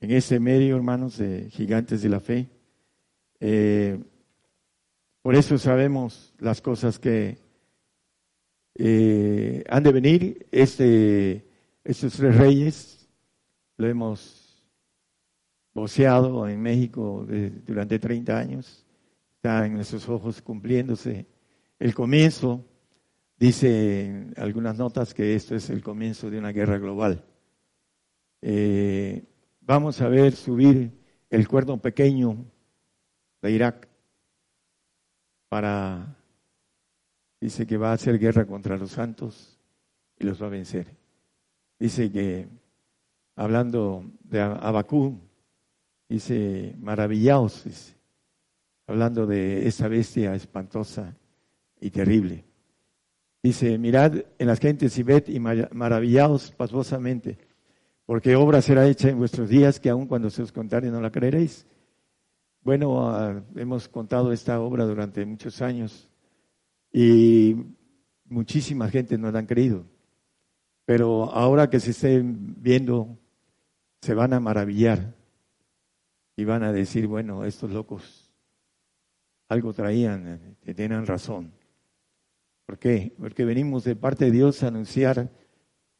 [0.00, 2.48] en ese medio, hermanos, de gigantes de la fe.
[3.38, 4.02] Eh,
[5.22, 7.38] por eso sabemos las cosas que
[8.74, 10.46] eh, han de venir.
[10.50, 11.46] Este
[11.84, 13.08] estos tres reyes
[13.76, 14.43] lo hemos
[15.74, 17.26] voceado en México
[17.66, 18.86] durante 30 años.
[19.36, 21.26] Está en nuestros ojos cumpliéndose
[21.78, 22.64] el comienzo.
[23.36, 27.24] Dice algunas notas que esto es el comienzo de una guerra global.
[28.40, 29.24] Eh,
[29.60, 30.92] vamos a ver subir
[31.28, 32.44] el cuerno pequeño
[33.42, 33.88] de Irak
[35.48, 36.16] para,
[37.40, 39.58] dice que va a hacer guerra contra los santos
[40.18, 40.96] y los va a vencer.
[41.78, 42.48] Dice que,
[43.34, 45.20] hablando de Abacú,
[46.14, 47.64] dice, maravillaos,
[48.86, 51.16] hablando de esa bestia espantosa
[51.80, 52.44] y terrible.
[53.42, 57.36] Dice, mirad en las gentes y ved y maravillaos pasmosamente,
[58.06, 61.10] porque obra será hecha en vuestros días que aun cuando se os contare no la
[61.10, 61.66] creeréis.
[62.62, 66.08] Bueno, ah, hemos contado esta obra durante muchos años
[66.92, 67.56] y
[68.24, 69.84] muchísima gente no la han creído.
[70.86, 73.18] Pero ahora que se estén viendo,
[74.00, 75.14] se van a maravillar
[76.36, 78.24] y van a decir, bueno, estos locos
[79.48, 81.52] algo traían, que tienen razón.
[82.66, 83.12] ¿Por qué?
[83.18, 85.30] Porque venimos de parte de Dios a anunciar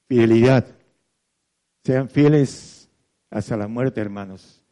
[0.06, 0.66] fidelidad.
[1.84, 2.88] Sean fieles
[3.30, 4.62] hasta la muerte, hermanos,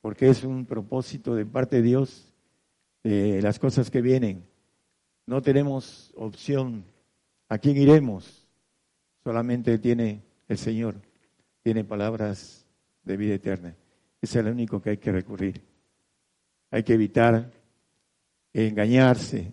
[0.00, 2.32] porque es un propósito de parte de Dios
[3.02, 4.46] de las cosas que vienen.
[5.26, 6.84] No tenemos opción.
[7.48, 8.48] ¿A quién iremos?
[9.22, 10.94] Solamente tiene el Señor,
[11.62, 12.66] tiene palabras
[13.04, 13.76] de vida eterna.
[14.22, 15.60] Es el único que hay que recurrir.
[16.70, 17.52] Hay que evitar
[18.54, 19.52] engañarse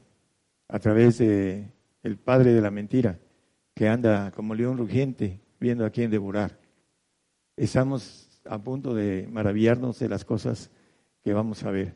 [0.68, 1.74] a través de
[2.04, 3.20] el padre de la mentira,
[3.74, 6.58] que anda como león rugiente viendo a quién devorar.
[7.58, 10.70] Estamos a punto de maravillarnos de las cosas
[11.24, 11.96] que vamos a ver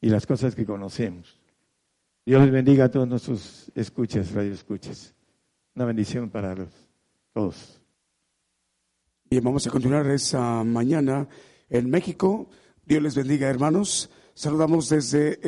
[0.00, 1.40] y las cosas que conocemos.
[2.26, 5.14] Dios les bendiga a todos nuestros escuchas, radio escuchas.
[5.74, 6.68] Una bendición para los,
[7.32, 7.80] todos.
[9.28, 11.26] Bien, vamos a continuar esa mañana
[11.74, 12.48] en México.
[12.86, 14.08] Dios les bendiga, hermanos.
[14.34, 15.40] Saludamos desde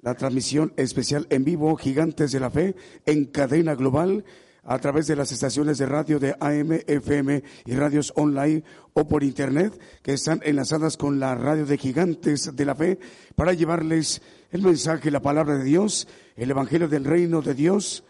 [0.00, 2.74] la transmisión especial en vivo Gigantes de la Fe
[3.06, 4.24] en cadena global
[4.64, 9.22] a través de las estaciones de radio de AM, FM y radios online o por
[9.22, 12.98] internet que están enlazadas con la radio de Gigantes de la Fe
[13.36, 14.20] para llevarles
[14.50, 18.02] el mensaje, la palabra de Dios, el Evangelio del Reino de Dios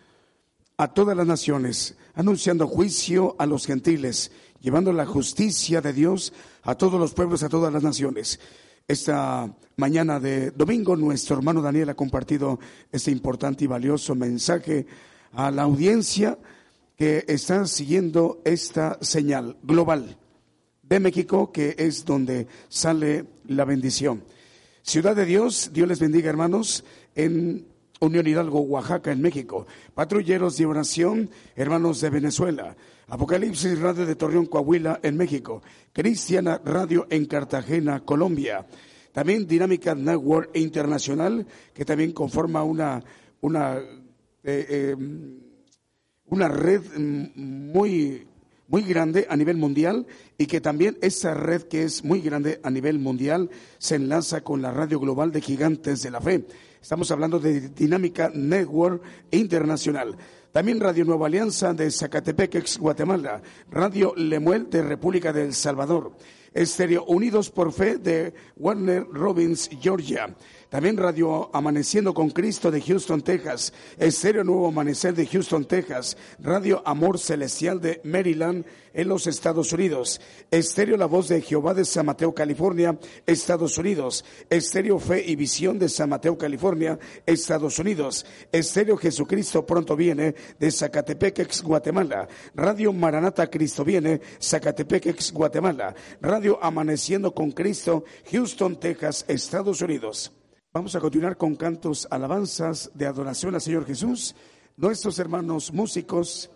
[0.79, 6.33] a todas las naciones, anunciando juicio a los gentiles llevando la justicia de Dios
[6.63, 8.39] a todos los pueblos, a todas las naciones.
[8.87, 12.59] Esta mañana de domingo, nuestro hermano Daniel ha compartido
[12.91, 14.87] este importante y valioso mensaje
[15.33, 16.39] a la audiencia
[16.97, 20.17] que está siguiendo esta señal global
[20.83, 24.23] de México, que es donde sale la bendición.
[24.83, 26.85] Ciudad de Dios, Dios les bendiga hermanos,
[27.15, 27.67] en
[28.03, 29.67] Unión Hidalgo, Oaxaca, en México.
[29.95, 32.77] Patrulleros de oración, hermanos de Venezuela.
[33.07, 35.63] Apocalipsis Radio de Torreón, Coahuila, en México.
[35.93, 38.67] Cristiana Radio en Cartagena, Colombia.
[39.13, 43.05] También Dinámica Network Internacional, que también conforma una,
[43.41, 43.79] una,
[44.43, 44.97] eh, eh,
[46.27, 46.83] una red
[47.37, 48.27] muy,
[48.73, 50.07] muy grande a nivel mundial
[50.39, 54.63] y que también esa red que es muy grande a nivel mundial se enlaza con
[54.63, 56.47] la radio global de gigantes de la fe.
[56.81, 60.17] Estamos hablando de Dinámica Network Internacional.
[60.53, 63.43] También Radio Nueva Alianza de Zacatepec, ex Guatemala.
[63.71, 66.13] Radio Lemuel de República del Salvador.
[66.55, 70.35] Estéreo Unidos por Fe de Warner Robins, Georgia.
[70.73, 73.75] También Radio Amaneciendo con Cristo de Houston, Texas.
[73.99, 76.17] Estéreo Nuevo Amanecer de Houston, Texas.
[76.39, 78.65] Radio Amor Celestial de Maryland
[78.95, 80.19] en los Estados Unidos.
[80.51, 84.25] Estéreo La Voz de Jehová de San Mateo, California, Estados Unidos.
[84.49, 88.25] Estéreo Fe y Visión de San Mateo, California, Estados Unidos.
[88.51, 92.27] Estéreo Jesucristo pronto viene de Zacatepec, Guatemala.
[92.55, 95.95] Radio Maranata Cristo viene, Zacatepec, Guatemala.
[96.61, 100.33] Amaneciendo con Cristo, Houston, Texas, Estados Unidos.
[100.73, 104.35] Vamos a continuar con cantos, alabanzas de adoración al Señor Jesús.
[104.77, 106.51] Nuestros hermanos músicos,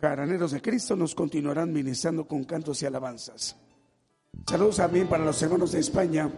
[0.00, 3.56] jaraneros de Cristo, nos continuarán ministrando con cantos y alabanzas.
[4.48, 6.30] Saludos también para los hermanos de España.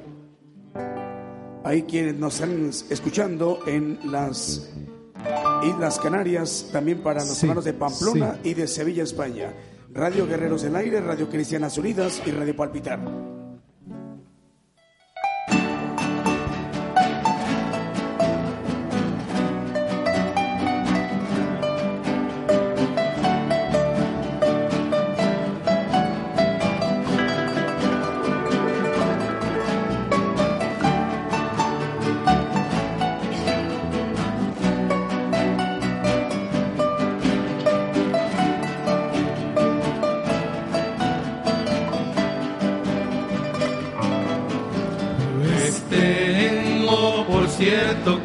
[1.64, 4.70] Hay quienes nos están escuchando en las
[5.62, 9.52] Islas Canarias, también para los hermanos de Pamplona y de Sevilla, España.
[9.98, 13.00] Radio Guerreros del Aire, Radio Cristianas Unidas y Radio Palpitar.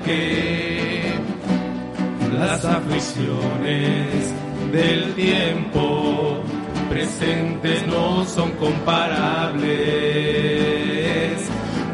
[0.05, 1.13] Que
[2.37, 4.33] las aflicciones
[4.71, 6.41] del tiempo
[6.89, 9.67] presente no son comparables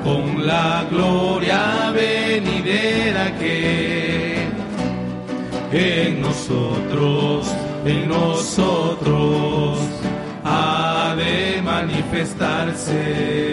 [0.03, 4.48] con la gloria venidera que
[5.72, 7.48] en nosotros,
[7.86, 9.80] en nosotros
[10.44, 13.49] ha de manifestarse.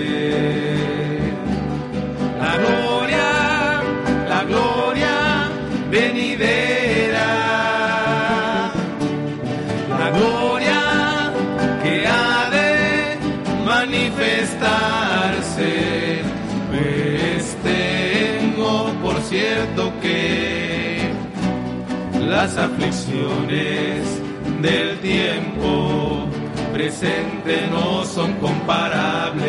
[22.26, 24.20] Las aflicciones
[24.60, 26.26] del tiempo
[26.72, 29.44] presente no son comparables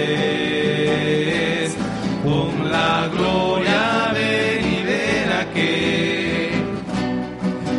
[2.23, 6.51] con la gloria venidera que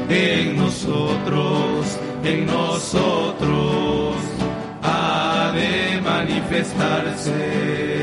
[0.08, 4.16] en nosotros, en nosotros
[4.82, 7.97] ha de manifestarse.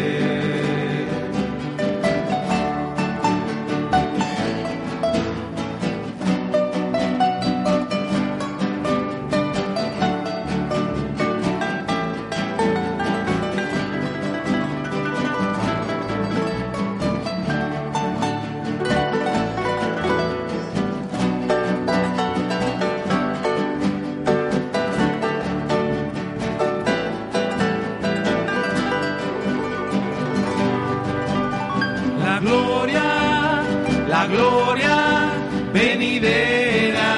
[35.76, 37.12] venidera.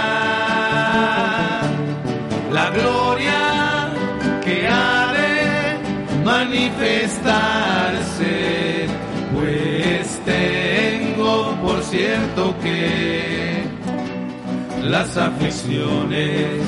[2.52, 3.92] La gloria
[4.44, 5.78] que ha de
[6.24, 8.88] manifestarse,
[9.36, 13.68] pues tengo por cierto que
[14.82, 16.64] las aflicciones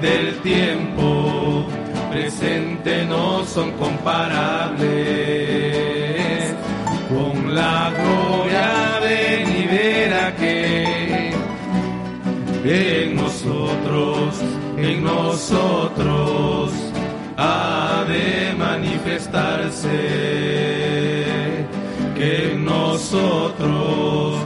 [0.00, 1.66] del tiempo
[2.10, 4.86] presente no son comparables
[7.10, 10.34] con la gloria venidera
[12.68, 14.40] en nosotros,
[14.76, 16.72] en nosotros
[17.36, 19.88] ha de manifestarse,
[22.16, 24.40] que en nosotros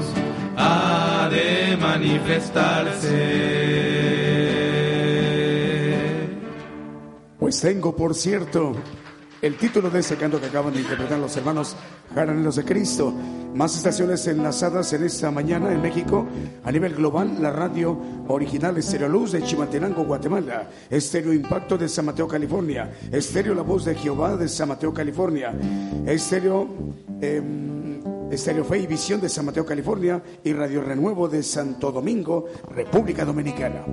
[0.57, 3.61] ha de manifestarse.
[7.39, 8.75] Pues tengo, por cierto,
[9.43, 11.77] el título de ese canto que acaban de interpretar los hermanos
[12.15, 13.13] Jaraneros de Cristo.
[13.55, 16.27] Más estaciones enlazadas en esta mañana en México.
[16.65, 17.99] A nivel global, la radio
[18.29, 20.69] original Estéreo Luz de Chimatenango, Guatemala.
[20.91, 22.93] Estéreo Impacto de San Mateo, California.
[23.11, 25.53] Estéreo La Voz de Jehová de San Mateo, California.
[26.07, 26.69] Estéreo...
[27.21, 27.81] Em,
[28.31, 33.25] Estéreo Fe y Visión de San Mateo, California y Radio Renuevo de Santo Domingo, República
[33.25, 33.85] Dominicana.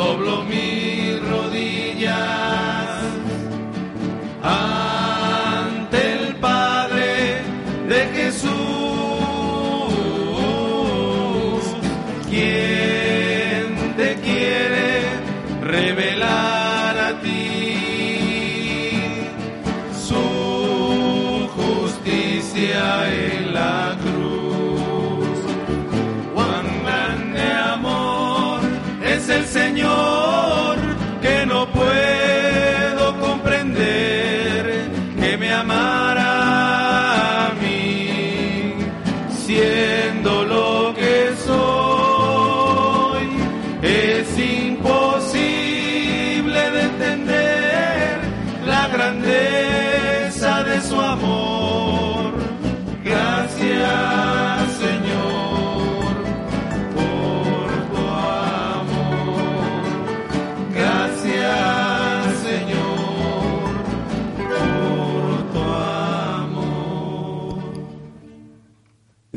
[0.00, 0.79] Doblo mis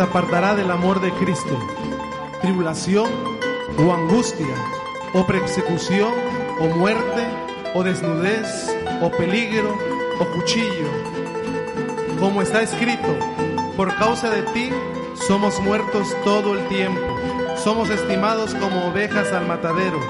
[0.00, 1.58] Apartará del amor de Cristo?
[2.40, 3.08] ¿Tribulación
[3.78, 4.54] o angustia
[5.12, 6.12] o persecución
[6.60, 7.26] o muerte
[7.74, 9.76] o desnudez o peligro
[10.18, 10.88] o cuchillo?
[12.18, 13.08] Como está escrito,
[13.76, 14.70] por causa de ti
[15.14, 17.00] somos muertos todo el tiempo,
[17.62, 20.00] somos estimados como ovejas al matadero.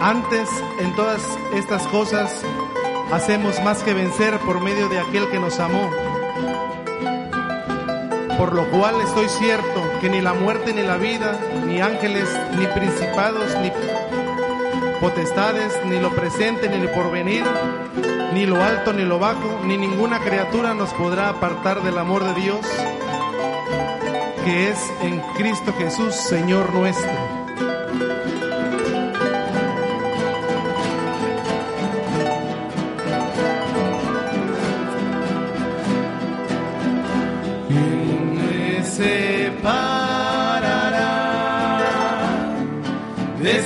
[0.00, 0.48] Antes,
[0.80, 1.22] en todas
[1.54, 2.42] estas cosas,
[3.12, 5.88] hacemos más que vencer por medio de aquel que nos amó
[8.42, 12.28] por lo cual estoy cierto que ni la muerte ni la vida, ni ángeles,
[12.58, 13.70] ni principados, ni
[15.00, 17.44] potestades, ni lo presente, ni lo porvenir,
[18.34, 22.34] ni lo alto, ni lo bajo, ni ninguna criatura nos podrá apartar del amor de
[22.34, 22.66] Dios,
[24.44, 27.21] que es en Cristo Jesús, Señor nuestro.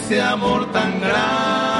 [0.06, 1.75] Ese amor tan grande,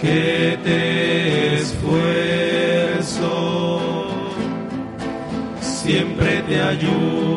[0.00, 3.30] Que te esfuerzo,
[5.60, 7.31] siempre te ayudo.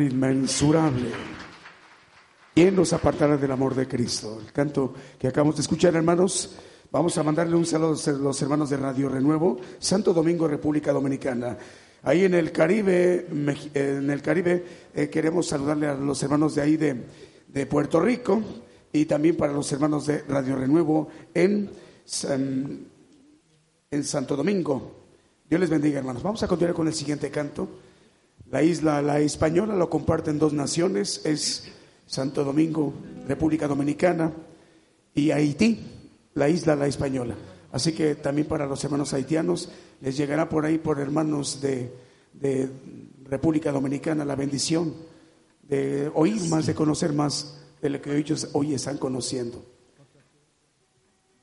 [0.00, 1.10] Inmensurable.
[2.54, 4.40] ¿Quién nos apartará del amor de Cristo?
[4.40, 6.56] El canto que acabamos de escuchar, hermanos.
[6.92, 11.58] Vamos a mandarle un saludo a los hermanos de Radio Renuevo, Santo Domingo, República Dominicana.
[12.04, 13.26] Ahí en el Caribe,
[13.74, 14.64] en el Caribe
[14.94, 18.40] eh, queremos saludarle a los hermanos de ahí de, Puerto Rico
[18.92, 21.70] y también para los hermanos de Radio Renuevo en,
[23.90, 25.04] en Santo Domingo.
[25.48, 26.22] Dios les bendiga, hermanos.
[26.22, 27.68] Vamos a continuar con el siguiente canto.
[28.54, 31.22] La isla, la española, lo comparten dos naciones.
[31.24, 31.64] Es
[32.06, 32.94] Santo Domingo,
[33.26, 34.32] República Dominicana
[35.12, 35.80] y Haití,
[36.34, 37.34] la isla La Española.
[37.72, 39.70] Así que también para los hermanos haitianos
[40.00, 41.90] les llegará por ahí, por hermanos de,
[43.24, 44.94] República Dominicana, la bendición
[45.68, 49.64] de oír más, de conocer más de lo que ellos hoy están conociendo.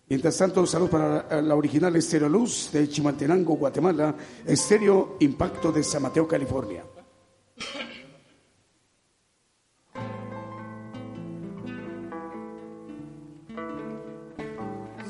[0.07, 4.15] Mientras tanto, saludos para la original Estéreo Luz de Chimaltenango, Guatemala,
[4.45, 6.85] Estéreo Impacto de San Mateo, California.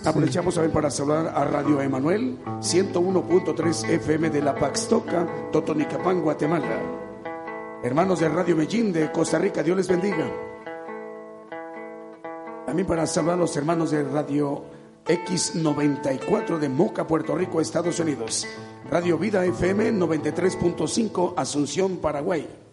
[0.03, 6.81] Aprovechamos también para saludar a Radio Emanuel, 101.3 FM de La Paxtoca, Totonicapán, Guatemala.
[7.83, 10.27] Hermanos de Radio Medellín de Costa Rica, Dios les bendiga.
[12.65, 14.63] También para saludar a los hermanos de Radio
[15.05, 18.47] X94 de Moca, Puerto Rico, Estados Unidos.
[18.89, 22.70] Radio Vida FM 93.5, Asunción, Paraguay.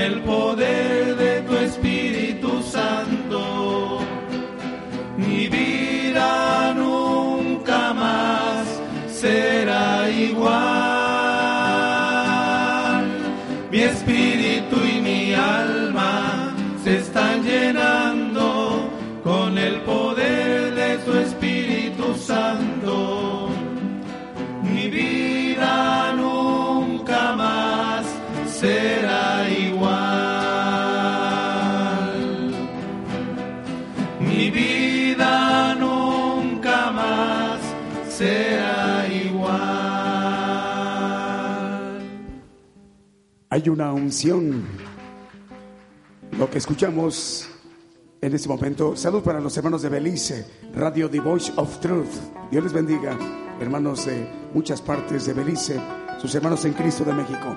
[0.00, 0.69] Mi vida
[43.62, 44.64] Hay una unción.
[46.38, 47.46] Lo que escuchamos
[48.22, 48.96] en este momento.
[48.96, 52.08] Salud para los hermanos de Belice, Radio The Voice of Truth.
[52.50, 53.18] Dios les bendiga,
[53.60, 55.78] hermanos de muchas partes de Belice,
[56.18, 57.54] sus hermanos en Cristo de México.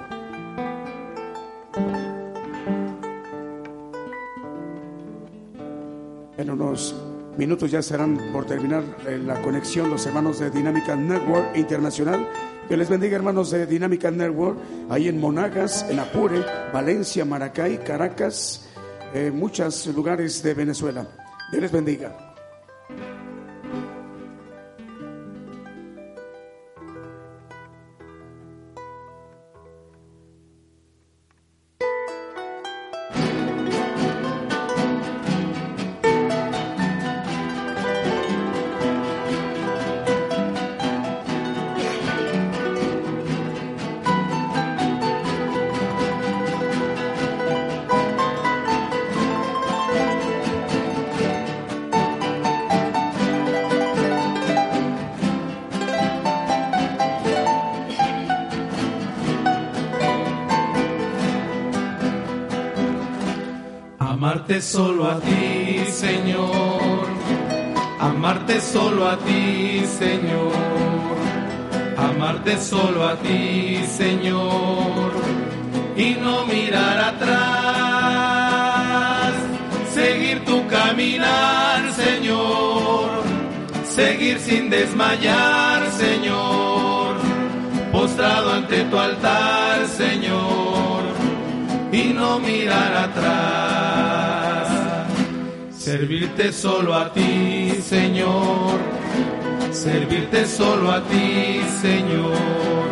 [6.35, 6.95] En unos
[7.37, 12.27] minutos ya estarán por terminar eh, la conexión los hermanos de Dinámica Network Internacional.
[12.73, 14.57] Que les bendiga hermanos de Dinámica Network,
[14.89, 16.43] ahí en Monagas, en Apure,
[16.73, 18.67] Valencia, Maracay, Caracas,
[19.13, 21.05] eh, muchos lugares de Venezuela.
[21.51, 22.22] Dios les bendiga.
[64.63, 67.03] Solo a ti, Señor.
[67.99, 70.53] Amarte solo a ti, Señor.
[71.97, 75.11] Amarte solo a ti, Señor.
[75.97, 77.33] Y no mirar atrás.
[79.93, 83.23] Seguir tu caminar, Señor.
[83.83, 87.17] Seguir sin desmayar, Señor.
[87.91, 91.03] Postrado ante tu altar, Señor.
[91.91, 93.92] Y no mirar atrás.
[95.83, 98.79] Servirte solo a ti, Señor.
[99.73, 102.87] Servirte solo a ti, Señor.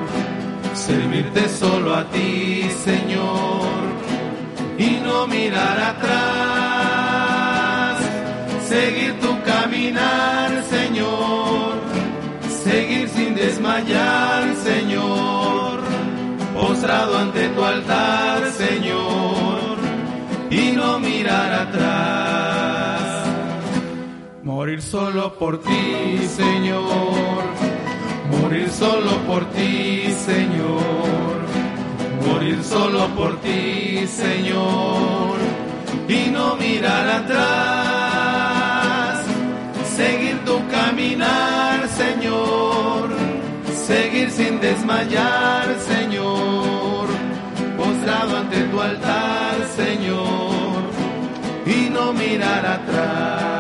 [0.74, 3.72] Servirte solo a ti, Señor.
[4.78, 6.18] Y no mirar atrás.
[8.68, 11.80] Seguir tu caminar, Señor.
[12.62, 15.80] Seguir sin desmayar, Señor.
[16.54, 19.78] Postrado ante tu altar, Señor.
[20.50, 22.21] Y no mirar atrás.
[24.62, 27.42] Morir solo por ti, Señor.
[28.30, 31.40] Morir solo por ti, Señor.
[32.28, 35.40] Morir solo por ti, Señor.
[36.08, 38.46] Y no mirar atrás.
[39.96, 43.10] Seguir tu caminar, Señor.
[43.88, 47.08] Seguir sin desmayar, Señor.
[47.78, 50.84] Postrado ante tu altar, Señor.
[51.66, 53.51] Y no mirar atrás.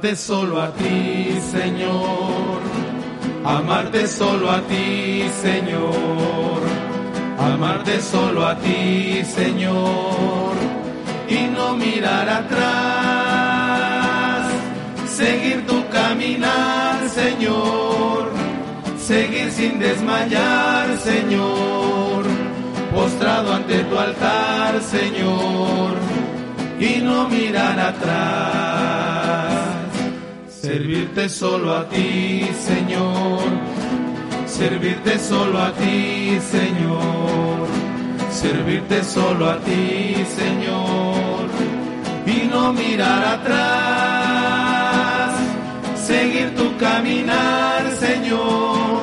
[0.00, 2.62] Amarte solo a ti, Señor.
[3.44, 6.62] Amarte solo a ti, Señor.
[7.38, 10.54] Amarte solo a ti, Señor.
[11.28, 12.86] Y no mirar atrás.
[15.06, 18.30] Seguir tu caminar, Señor.
[18.98, 22.24] Seguir sin desmayar, Señor.
[22.94, 25.92] Postrado ante tu altar, Señor.
[26.80, 29.69] Y no mirar atrás.
[30.70, 33.42] Servirte solo a ti, Señor.
[34.46, 37.66] Servirte solo a ti, Señor.
[38.30, 41.48] Servirte solo a ti, Señor.
[42.24, 44.60] Y no mirar atrás.
[45.96, 49.00] Seguir tu caminar, Señor.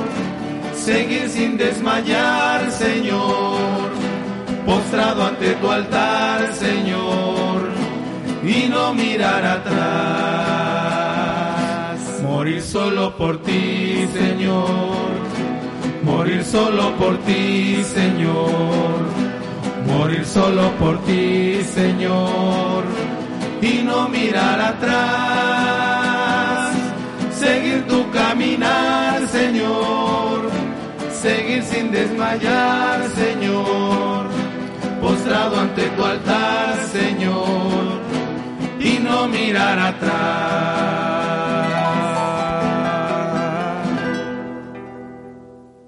[0.74, 3.92] Seguir sin desmayar, Señor.
[4.66, 7.72] Postrado ante tu altar, Señor.
[8.42, 10.77] Y no mirar atrás.
[12.48, 14.64] Morir solo por ti, Señor.
[16.02, 18.88] Morir solo por ti, Señor.
[19.86, 22.86] morir solo por ti, Señor,
[23.62, 24.92] y no mirar atrás,
[27.32, 30.50] seguir tu caminar, Señor,
[31.12, 34.28] seguir sin desmayar, Señor,
[35.02, 38.02] postrado ante tu altar, Señor,
[38.80, 41.17] y no mirar atrás.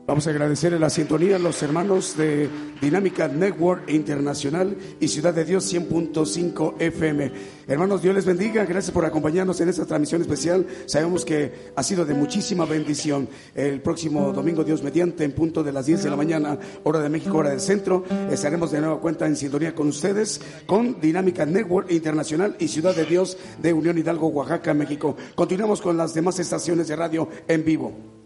[0.10, 2.50] Vamos a agradecer la sintonía a los hermanos de
[2.82, 7.32] Dinámica Network Internacional y Ciudad de Dios 100.5 FM.
[7.68, 8.66] Hermanos, Dios les bendiga.
[8.66, 10.66] Gracias por acompañarnos en esta transmisión especial.
[10.88, 13.30] Sabemos que ha sido de muchísima bendición.
[13.54, 17.10] El próximo domingo, Dios mediante, en punto de las 10 de la mañana, hora de
[17.10, 21.92] México, hora del centro, estaremos de nueva cuenta en sintonía con ustedes con Dinámica Network
[21.92, 25.16] Internacional y Ciudad de Dios de Unión Hidalgo, Oaxaca, México.
[25.36, 28.19] Continuamos con las demás estaciones de radio en vivo.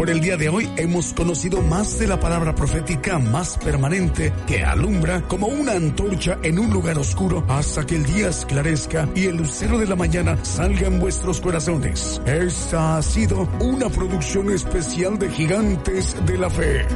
[0.00, 4.64] Por el día de hoy hemos conocido más de la palabra profética más permanente que
[4.64, 9.36] alumbra como una antorcha en un lugar oscuro hasta que el día esclarezca y el
[9.36, 12.18] lucero de la mañana salga en vuestros corazones.
[12.24, 16.86] Esta ha sido una producción especial de Gigantes de la Fe.